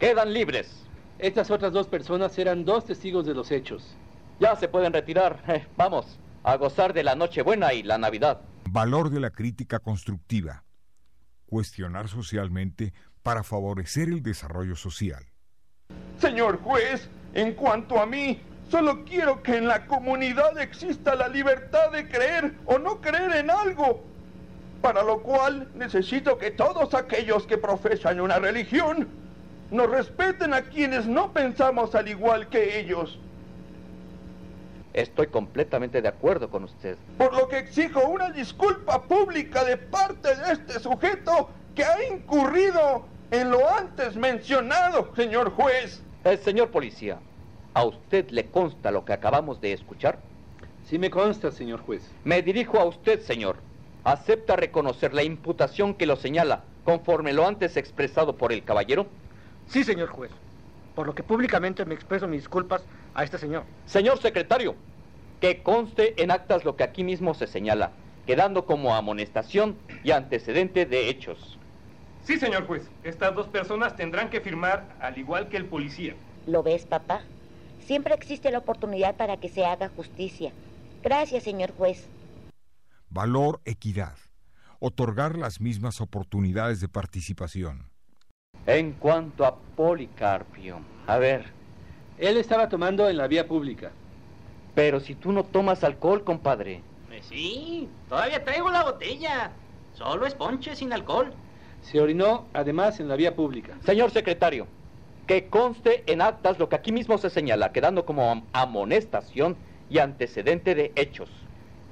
Quedan 0.00 0.34
libres. 0.34 0.82
Estas 1.20 1.48
otras 1.48 1.72
dos 1.72 1.86
personas 1.86 2.36
eran 2.40 2.64
dos 2.64 2.86
testigos 2.86 3.24
de 3.24 3.34
los 3.34 3.52
hechos. 3.52 3.94
Ya 4.40 4.56
se 4.56 4.66
pueden 4.66 4.92
retirar. 4.92 5.44
Eh, 5.48 5.64
vamos, 5.76 6.18
a 6.42 6.56
gozar 6.56 6.92
de 6.92 7.02
la 7.02 7.14
Nochebuena 7.14 7.72
y 7.72 7.82
la 7.82 7.98
Navidad. 7.98 8.40
Valor 8.68 9.10
de 9.10 9.20
la 9.20 9.30
crítica 9.30 9.78
constructiva. 9.78 10.64
Cuestionar 11.46 12.08
socialmente 12.08 12.92
para 13.22 13.42
favorecer 13.42 14.08
el 14.08 14.22
desarrollo 14.22 14.76
social. 14.76 15.24
Señor 16.18 16.60
juez, 16.62 17.08
en 17.34 17.54
cuanto 17.54 18.00
a 18.00 18.06
mí, 18.06 18.40
solo 18.70 19.04
quiero 19.04 19.42
que 19.42 19.56
en 19.56 19.66
la 19.66 19.86
comunidad 19.86 20.58
exista 20.58 21.14
la 21.14 21.28
libertad 21.28 21.90
de 21.90 22.08
creer 22.08 22.54
o 22.66 22.78
no 22.78 23.00
creer 23.00 23.36
en 23.36 23.50
algo. 23.50 24.04
Para 24.80 25.02
lo 25.02 25.22
cual 25.22 25.70
necesito 25.74 26.38
que 26.38 26.50
todos 26.50 26.94
aquellos 26.94 27.46
que 27.46 27.58
profesan 27.58 28.20
una 28.20 28.38
religión 28.38 29.08
nos 29.70 29.90
respeten 29.90 30.54
a 30.54 30.62
quienes 30.62 31.06
no 31.06 31.32
pensamos 31.32 31.94
al 31.94 32.08
igual 32.08 32.48
que 32.48 32.80
ellos. 32.80 33.18
Estoy 34.92 35.28
completamente 35.28 36.02
de 36.02 36.08
acuerdo 36.08 36.50
con 36.50 36.64
usted. 36.64 36.96
Por 37.16 37.32
lo 37.34 37.48
que 37.48 37.58
exijo 37.58 38.06
una 38.08 38.30
disculpa 38.30 39.02
pública 39.02 39.64
de 39.64 39.76
parte 39.76 40.34
de 40.34 40.52
este 40.52 40.80
sujeto 40.80 41.50
que 41.74 41.84
ha 41.84 42.12
incurrido 42.12 43.04
en 43.30 43.50
lo 43.50 43.68
antes 43.72 44.16
mencionado, 44.16 45.14
señor 45.14 45.50
juez. 45.52 46.02
Eh, 46.24 46.36
señor 46.38 46.70
policía, 46.70 47.18
¿a 47.74 47.84
usted 47.84 48.28
le 48.30 48.46
consta 48.46 48.90
lo 48.90 49.04
que 49.04 49.12
acabamos 49.12 49.60
de 49.60 49.72
escuchar? 49.72 50.18
Sí 50.86 50.98
me 50.98 51.10
consta, 51.10 51.52
señor 51.52 51.80
juez. 51.80 52.02
Me 52.24 52.42
dirijo 52.42 52.80
a 52.80 52.84
usted, 52.84 53.20
señor. 53.20 53.56
¿Acepta 54.02 54.56
reconocer 54.56 55.14
la 55.14 55.22
imputación 55.22 55.94
que 55.94 56.06
lo 56.06 56.16
señala 56.16 56.64
conforme 56.84 57.32
lo 57.32 57.46
antes 57.46 57.76
expresado 57.76 58.36
por 58.36 58.52
el 58.52 58.64
caballero? 58.64 59.06
Sí, 59.68 59.84
señor 59.84 60.08
juez. 60.08 60.32
Por 60.94 61.06
lo 61.06 61.14
que 61.14 61.22
públicamente 61.22 61.84
me 61.84 61.94
expreso 61.94 62.26
mis 62.26 62.42
disculpas 62.42 62.84
a 63.14 63.24
este 63.24 63.38
señor. 63.38 63.64
Señor 63.86 64.20
secretario, 64.20 64.74
que 65.40 65.62
conste 65.62 66.22
en 66.22 66.30
actas 66.30 66.64
lo 66.64 66.76
que 66.76 66.84
aquí 66.84 67.04
mismo 67.04 67.34
se 67.34 67.46
señala, 67.46 67.92
quedando 68.26 68.66
como 68.66 68.94
amonestación 68.94 69.76
y 70.04 70.10
antecedente 70.10 70.86
de 70.86 71.08
hechos. 71.08 71.58
Sí, 72.24 72.38
señor 72.38 72.66
juez. 72.66 72.88
Estas 73.02 73.34
dos 73.34 73.48
personas 73.48 73.96
tendrán 73.96 74.30
que 74.30 74.40
firmar 74.40 74.96
al 75.00 75.16
igual 75.18 75.48
que 75.48 75.56
el 75.56 75.64
policía. 75.64 76.14
¿Lo 76.46 76.62
ves, 76.62 76.84
papá? 76.84 77.22
Siempre 77.80 78.14
existe 78.14 78.50
la 78.50 78.58
oportunidad 78.58 79.16
para 79.16 79.38
que 79.38 79.48
se 79.48 79.64
haga 79.64 79.88
justicia. 79.88 80.52
Gracias, 81.02 81.44
señor 81.44 81.72
juez. 81.72 82.06
Valor, 83.08 83.60
equidad. 83.64 84.16
Otorgar 84.78 85.36
las 85.36 85.60
mismas 85.60 86.00
oportunidades 86.00 86.80
de 86.80 86.88
participación. 86.88 87.89
En 88.70 88.92
cuanto 88.92 89.44
a 89.44 89.58
Policarpio, 89.74 90.80
a 91.08 91.18
ver, 91.18 91.44
Él 92.18 92.36
estaba 92.36 92.68
tomando 92.68 93.08
en 93.08 93.16
la 93.16 93.26
vía 93.26 93.46
pública. 93.48 93.90
pero 94.74 95.00
si 95.00 95.14
tú 95.16 95.32
no 95.32 95.42
tomas 95.44 95.82
alcohol, 95.82 96.22
compadre. 96.22 96.80
Eh, 97.10 97.20
sí, 97.22 97.88
todavía 98.08 98.42
traigo 98.44 98.70
la 98.70 98.84
botella. 98.84 99.50
Solo 99.92 100.24
es 100.24 100.34
ponche 100.34 100.76
sin 100.76 100.92
alcohol. 100.92 101.34
Se 101.82 102.00
orinó, 102.00 102.46
además, 102.54 103.00
en 103.00 103.08
la 103.08 103.16
vía 103.16 103.34
pública. 103.34 103.76
Señor 103.84 104.12
secretario, 104.12 104.68
que 105.26 105.48
conste 105.48 106.04
en 106.10 106.22
actas 106.22 106.58
lo 106.60 106.68
que 106.68 106.76
aquí 106.76 106.92
mismo 106.92 107.18
se 107.18 107.28
señala, 107.28 107.72
quedando 107.72 108.06
como 108.06 108.30
am- 108.30 108.46
amonestación 108.52 109.56
y 109.88 109.98
antecedente 109.98 110.76
de 110.76 110.92
hechos. 110.94 111.28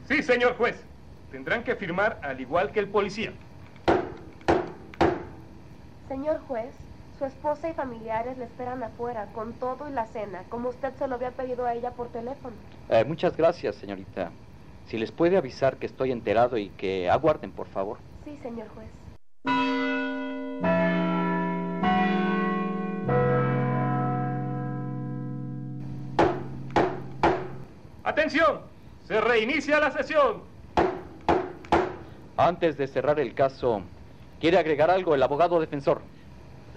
Sí, 0.06 0.22
señor 0.22 0.56
juez. 0.56 0.84
Tendrán 1.32 1.64
que 1.64 1.74
firmar 1.74 2.20
al 2.22 2.40
igual 2.40 2.70
que 2.70 2.78
el 2.80 2.88
policía. 2.88 3.32
Señor 6.08 6.40
juez, 6.48 6.72
su 7.18 7.26
esposa 7.26 7.68
y 7.68 7.74
familiares 7.74 8.38
le 8.38 8.44
esperan 8.44 8.82
afuera 8.82 9.26
con 9.34 9.52
todo 9.52 9.88
y 9.88 9.92
la 9.92 10.06
cena, 10.06 10.42
como 10.48 10.70
usted 10.70 10.94
se 10.94 11.06
lo 11.06 11.16
había 11.16 11.32
pedido 11.32 11.66
a 11.66 11.74
ella 11.74 11.90
por 11.90 12.08
teléfono. 12.08 12.56
Eh, 12.88 13.04
muchas 13.04 13.36
gracias, 13.36 13.76
señorita. 13.76 14.30
Si 14.86 14.96
les 14.96 15.12
puede 15.12 15.36
avisar 15.36 15.76
que 15.76 15.84
estoy 15.84 16.10
enterado 16.12 16.56
y 16.56 16.70
que 16.70 17.10
aguarden, 17.10 17.52
por 17.52 17.66
favor. 17.66 17.98
Sí, 18.24 18.38
señor 18.42 18.68
juez. 18.68 18.88
¡Atención! 28.02 28.60
Se 29.04 29.20
reinicia 29.20 29.78
la 29.78 29.90
sesión. 29.90 30.42
Antes 32.38 32.78
de 32.78 32.86
cerrar 32.86 33.20
el 33.20 33.34
caso, 33.34 33.82
¿quiere 34.40 34.58
agregar 34.58 34.90
algo 34.90 35.14
el 35.14 35.22
abogado 35.22 35.60
defensor? 35.60 36.00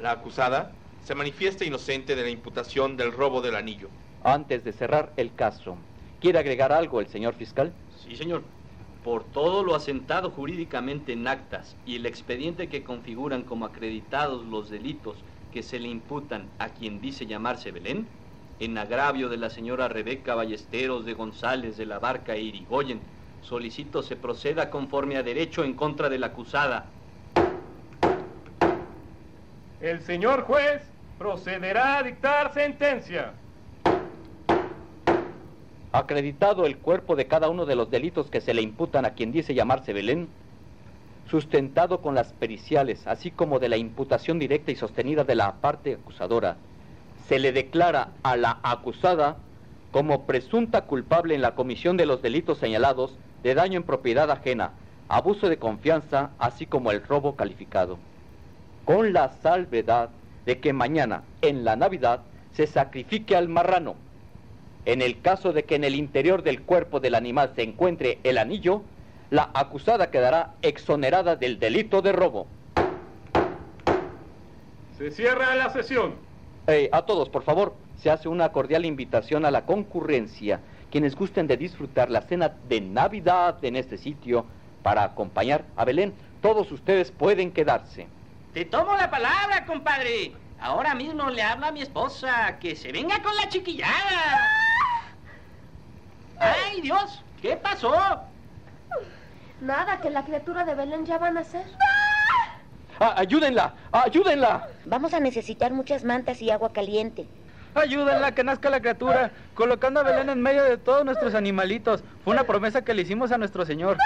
La 0.01 0.11
acusada 0.11 0.71
se 1.03 1.15
manifiesta 1.15 1.65
inocente 1.65 2.15
de 2.15 2.23
la 2.23 2.29
imputación 2.29 2.97
del 2.97 3.11
robo 3.11 3.41
del 3.41 3.55
anillo. 3.55 3.89
Antes 4.23 4.63
de 4.63 4.71
cerrar 4.71 5.13
el 5.17 5.33
caso, 5.33 5.75
¿quiere 6.19 6.39
agregar 6.39 6.71
algo 6.71 6.99
el 6.99 7.07
señor 7.07 7.33
fiscal? 7.33 7.73
Sí, 8.03 8.15
señor. 8.15 8.43
Por 9.03 9.23
todo 9.23 9.63
lo 9.63 9.73
asentado 9.73 10.29
jurídicamente 10.29 11.13
en 11.13 11.27
actas 11.27 11.75
y 11.87 11.95
el 11.95 12.05
expediente 12.05 12.67
que 12.67 12.83
configuran 12.83 13.41
como 13.41 13.65
acreditados 13.65 14.45
los 14.45 14.69
delitos 14.69 15.15
que 15.51 15.63
se 15.63 15.79
le 15.79 15.87
imputan 15.87 16.47
a 16.59 16.69
quien 16.69 17.01
dice 17.01 17.25
llamarse 17.25 17.71
Belén, 17.71 18.07
en 18.59 18.77
agravio 18.77 19.27
de 19.27 19.37
la 19.37 19.49
señora 19.49 19.87
Rebeca 19.87 20.35
Ballesteros 20.35 21.03
de 21.03 21.13
González 21.13 21.77
de 21.77 21.87
la 21.87 21.97
Barca 21.97 22.35
e 22.35 22.41
Irigoyen, 22.41 23.01
solicito 23.41 24.03
se 24.03 24.15
proceda 24.15 24.69
conforme 24.69 25.17
a 25.17 25.23
derecho 25.23 25.63
en 25.63 25.73
contra 25.73 26.09
de 26.09 26.19
la 26.19 26.27
acusada. 26.27 26.85
El 29.81 30.01
señor 30.01 30.43
juez 30.43 30.83
procederá 31.17 31.97
a 31.97 32.03
dictar 32.03 32.53
sentencia. 32.53 33.33
Acreditado 35.91 36.67
el 36.67 36.77
cuerpo 36.77 37.15
de 37.15 37.25
cada 37.25 37.49
uno 37.49 37.65
de 37.65 37.75
los 37.75 37.89
delitos 37.89 38.29
que 38.29 38.41
se 38.41 38.53
le 38.53 38.61
imputan 38.61 39.05
a 39.05 39.15
quien 39.15 39.31
dice 39.31 39.55
llamarse 39.55 39.91
Belén, 39.91 40.29
sustentado 41.31 41.99
con 42.01 42.13
las 42.13 42.31
periciales, 42.33 43.07
así 43.07 43.31
como 43.31 43.57
de 43.57 43.69
la 43.69 43.77
imputación 43.77 44.37
directa 44.37 44.71
y 44.71 44.75
sostenida 44.75 45.23
de 45.23 45.33
la 45.33 45.55
parte 45.61 45.95
acusadora, 45.95 46.57
se 47.27 47.39
le 47.39 47.51
declara 47.51 48.09
a 48.21 48.37
la 48.37 48.59
acusada 48.61 49.37
como 49.91 50.27
presunta 50.27 50.81
culpable 50.81 51.33
en 51.33 51.41
la 51.41 51.55
comisión 51.55 51.97
de 51.97 52.05
los 52.05 52.21
delitos 52.21 52.59
señalados 52.59 53.17
de 53.41 53.55
daño 53.55 53.77
en 53.77 53.83
propiedad 53.83 54.29
ajena, 54.29 54.73
abuso 55.09 55.49
de 55.49 55.57
confianza, 55.57 56.29
así 56.37 56.67
como 56.67 56.91
el 56.91 57.03
robo 57.03 57.35
calificado. 57.35 57.97
Con 58.85 59.13
la 59.13 59.29
salvedad 59.41 60.09
de 60.45 60.59
que 60.59 60.73
mañana, 60.73 61.23
en 61.41 61.63
la 61.63 61.75
Navidad, 61.75 62.21
se 62.53 62.67
sacrifique 62.67 63.35
al 63.35 63.47
marrano. 63.47 63.95
En 64.85 65.01
el 65.01 65.21
caso 65.21 65.53
de 65.53 65.63
que 65.63 65.75
en 65.75 65.83
el 65.83 65.95
interior 65.95 66.41
del 66.41 66.63
cuerpo 66.63 66.99
del 66.99 67.15
animal 67.15 67.51
se 67.55 67.63
encuentre 67.63 68.19
el 68.23 68.37
anillo, 68.37 68.81
la 69.29 69.49
acusada 69.53 70.09
quedará 70.09 70.55
exonerada 70.61 71.35
del 71.35 71.59
delito 71.59 72.01
de 72.01 72.11
robo. 72.11 72.47
Se 74.97 75.11
cierra 75.11 75.55
la 75.55 75.69
sesión. 75.69 76.15
Eh, 76.67 76.89
a 76.91 77.03
todos, 77.03 77.29
por 77.29 77.43
favor, 77.43 77.75
se 77.97 78.09
hace 78.09 78.27
una 78.27 78.51
cordial 78.51 78.85
invitación 78.85 79.45
a 79.45 79.51
la 79.51 79.65
concurrencia. 79.65 80.59
Quienes 80.91 81.15
gusten 81.15 81.47
de 81.47 81.57
disfrutar 81.57 82.09
la 82.09 82.21
cena 82.21 82.53
de 82.67 82.81
Navidad 82.81 83.63
en 83.63 83.75
este 83.75 83.97
sitio 83.97 84.45
para 84.83 85.03
acompañar 85.03 85.63
a 85.75 85.85
Belén, 85.85 86.13
todos 86.41 86.71
ustedes 86.71 87.11
pueden 87.11 87.51
quedarse. 87.51 88.07
Te 88.53 88.65
tomo 88.65 88.95
la 88.97 89.09
palabra, 89.09 89.65
compadre. 89.65 90.33
Ahora 90.59 90.93
mismo 90.93 91.29
le 91.29 91.41
habla 91.41 91.67
a 91.67 91.71
mi 91.71 91.81
esposa 91.81 92.59
que 92.59 92.75
se 92.75 92.91
venga 92.91 93.21
con 93.23 93.35
la 93.35 93.47
chiquillada. 93.47 94.47
¡Ay, 96.37 96.81
Dios! 96.81 97.23
¿Qué 97.41 97.55
pasó? 97.55 97.95
Nada, 99.61 100.01
que 100.01 100.09
la 100.09 100.25
criatura 100.25 100.65
de 100.65 100.75
Belén 100.75 101.05
ya 101.05 101.17
va 101.17 101.27
a 101.27 101.31
nacer. 101.31 101.65
Ah, 102.99 103.15
¡Ayúdenla! 103.17 103.73
¡Ayúdenla! 103.91 104.67
Vamos 104.85 105.13
a 105.13 105.19
necesitar 105.19 105.71
muchas 105.71 106.03
mantas 106.03 106.41
y 106.41 106.51
agua 106.51 106.73
caliente. 106.73 107.27
Ayúdenla 107.73 108.35
que 108.35 108.43
nazca 108.43 108.69
la 108.69 108.81
criatura, 108.81 109.31
colocando 109.55 110.01
a 110.01 110.03
Belén 110.03 110.29
en 110.29 110.41
medio 110.41 110.63
de 110.63 110.77
todos 110.77 111.05
nuestros 111.05 111.35
animalitos. 111.35 112.03
Fue 112.23 112.33
una 112.33 112.43
promesa 112.43 112.83
que 112.83 112.93
le 112.93 113.03
hicimos 113.03 113.31
a 113.31 113.37
nuestro 113.37 113.65
Señor. 113.65 113.97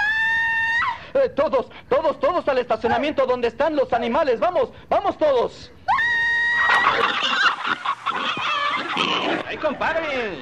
Eh, 1.16 1.30
todos, 1.30 1.66
todos, 1.88 2.20
todos 2.20 2.46
al 2.46 2.58
estacionamiento 2.58 3.24
donde 3.24 3.48
están 3.48 3.74
los 3.74 3.90
animales. 3.94 4.38
Vamos, 4.38 4.68
vamos 4.90 5.16
todos. 5.16 5.72
¡Ay, 9.46 9.56
compadre! 9.56 10.38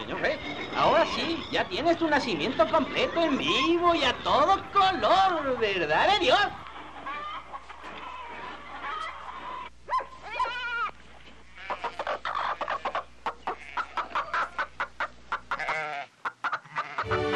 Ahora 0.76 1.06
sí, 1.14 1.44
ya 1.52 1.64
tienes 1.68 1.96
tu 1.98 2.08
nacimiento 2.08 2.68
completo 2.68 3.22
en 3.22 3.38
vivo 3.38 3.94
y 3.94 4.02
a 4.02 4.14
todo 4.24 4.60
color, 4.72 5.56
¿verdad 5.58 6.12
de 6.14 6.18
Dios? 6.24 6.40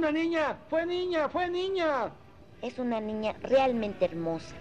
una 0.00 0.12
niña, 0.12 0.56
fue 0.70 0.86
niña, 0.86 1.28
fue 1.28 1.50
niña. 1.50 2.10
Es 2.62 2.78
una 2.78 3.00
niña 3.00 3.34
realmente 3.42 4.06
hermosa. 4.06 4.54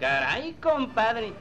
Caray, 0.00 0.54
compadre. 0.54 1.32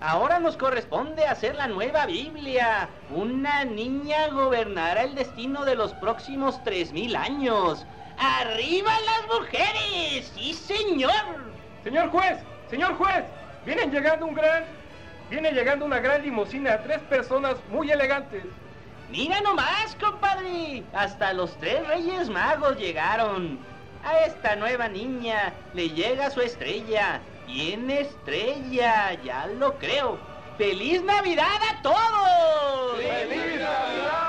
Ahora 0.00 0.40
nos 0.40 0.56
corresponde 0.56 1.24
hacer 1.24 1.54
la 1.54 1.68
nueva 1.68 2.04
Biblia. 2.06 2.88
Una 3.14 3.64
niña 3.64 4.26
gobernará 4.30 5.04
el 5.04 5.14
destino 5.14 5.64
de 5.64 5.76
los 5.76 5.94
próximos 5.94 6.60
tres 6.64 6.92
mil 6.92 7.14
años. 7.14 7.86
¡Arriba 8.18 8.90
las 8.90 9.38
mujeres! 9.38 10.32
¡Sí, 10.34 10.52
señor! 10.52 11.12
Señor 11.84 12.10
juez, 12.10 12.40
señor 12.68 12.96
juez, 12.96 13.24
vienen 13.64 13.92
llegando 13.92 14.26
un 14.26 14.34
gran, 14.34 14.64
viene 15.30 15.52
llegando 15.52 15.84
una 15.84 16.00
gran 16.00 16.22
limusina, 16.22 16.82
tres 16.82 16.98
personas 17.02 17.54
muy 17.70 17.92
elegantes. 17.92 18.42
Mira 19.12 19.42
nomás, 19.42 19.94
compadre. 20.00 20.82
Hasta 20.94 21.34
los 21.34 21.54
tres 21.58 21.86
reyes 21.86 22.30
magos 22.30 22.78
llegaron. 22.78 23.58
A 24.02 24.20
esta 24.20 24.56
nueva 24.56 24.88
niña 24.88 25.52
le 25.74 25.90
llega 25.90 26.30
su 26.30 26.40
estrella. 26.40 27.20
Tiene 27.46 28.00
estrella, 28.00 29.12
ya 29.22 29.48
lo 29.48 29.76
creo. 29.76 30.18
¡Feliz 30.56 31.02
Navidad 31.02 31.60
a 31.70 31.82
todos! 31.82 32.96
¡Feliz 32.96 33.60
Navidad! 33.60 34.21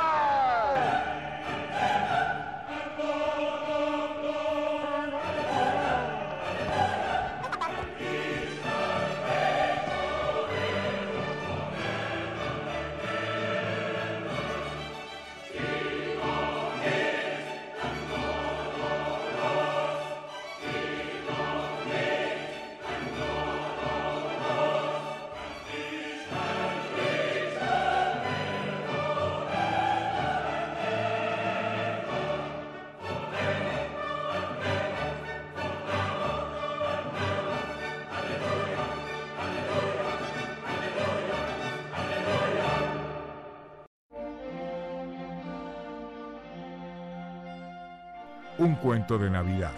De 49.11 49.29
Navidad, 49.29 49.73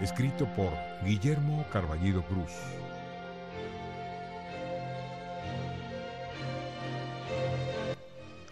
escrito 0.00 0.46
por 0.56 0.72
Guillermo 1.04 1.64
Carballido 1.72 2.22
Cruz. 2.22 2.50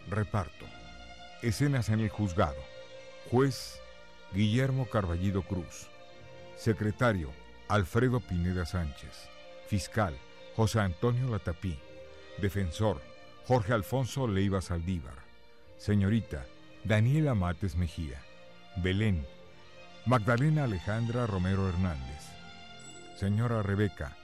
Reparto. 0.08 0.64
Escenas 1.42 1.88
en 1.88 2.00
el 2.00 2.08
juzgado. 2.08 2.56
Juez 3.32 3.80
Guillermo 4.32 4.86
Carballido 4.86 5.42
Cruz. 5.42 5.88
Secretario 6.56 7.30
Alfredo 7.66 8.20
Pineda 8.20 8.64
Sánchez. 8.66 9.28
Fiscal 9.66 10.14
José 10.54 10.78
Antonio 10.78 11.28
Latapí. 11.28 11.76
Defensor 12.38 13.02
Jorge 13.46 13.72
Alfonso 13.72 14.28
Leiva 14.28 14.60
Saldívar. 14.60 15.16
Señorita 15.78 16.46
Daniela 16.84 17.34
Mates 17.34 17.74
Mejía. 17.74 18.22
Belén, 18.76 19.26
Magdalena 20.06 20.64
Alejandra 20.64 21.26
Romero 21.26 21.66
Hernández, 21.66 22.28
señora 23.16 23.62
Rebeca, 23.62 24.14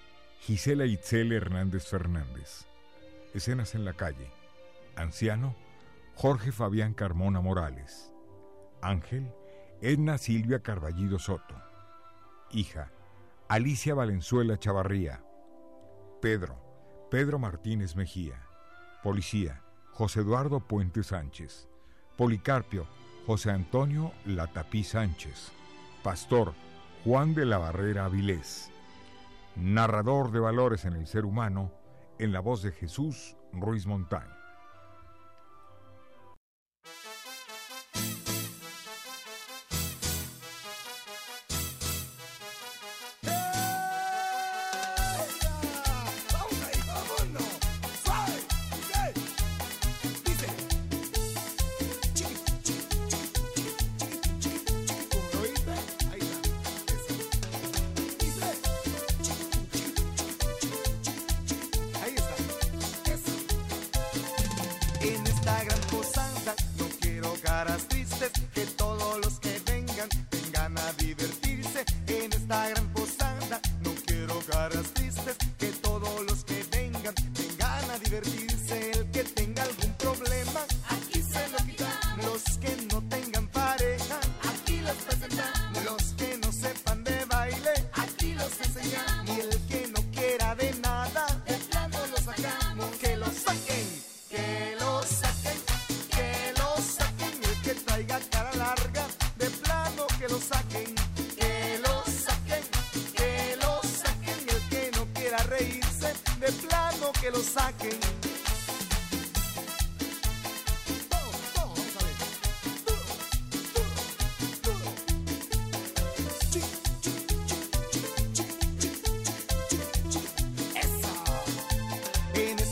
Gisela 0.41 0.85
Itzel 0.85 1.33
Hernández 1.33 1.87
Fernández. 1.87 2.67
Escenas 3.33 3.75
en 3.75 3.87
la 3.87 3.95
calle. 3.95 4.31
Anciano, 4.95 5.57
Jorge 6.17 6.53
Fabián 6.53 6.93
Carmona 6.93 7.41
Morales. 7.41 8.13
Ángel, 8.83 9.33
Edna 9.81 10.19
Silvia 10.19 10.61
Carballido 10.61 11.19
Soto. 11.19 11.55
Hija, 12.51 12.91
Alicia 13.49 13.95
Valenzuela 13.95 14.59
Chavarría. 14.59 15.25
Pedro, 16.21 17.09
Pedro 17.11 17.39
Martínez 17.39 17.97
Mejía. 17.97 18.47
Policía, 19.03 19.63
José 19.93 20.21
Eduardo 20.21 20.61
Puente 20.61 21.03
Sánchez. 21.03 21.71
Policarpio, 22.19 22.87
José 23.27 23.51
Antonio 23.51 24.13
Latapí 24.27 24.85
Sánchez. 24.85 25.53
Pastor 26.03 26.55
Juan 27.05 27.35
de 27.35 27.45
la 27.45 27.59
Barrera 27.59 28.07
Avilés. 28.07 28.71
Narrador 29.55 30.33
de 30.33 30.41
valores 30.41 30.87
en 30.87 30.95
el 30.95 31.07
ser 31.07 31.27
humano 31.27 31.71
en 32.19 32.33
la 32.33 32.41
voz 32.41 32.63
de 32.63 32.73
Jesús 32.73 33.37
Ruiz 33.53 33.87
Montaño. 33.87 34.40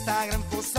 Instagram 0.09 0.41
puso 0.49 0.78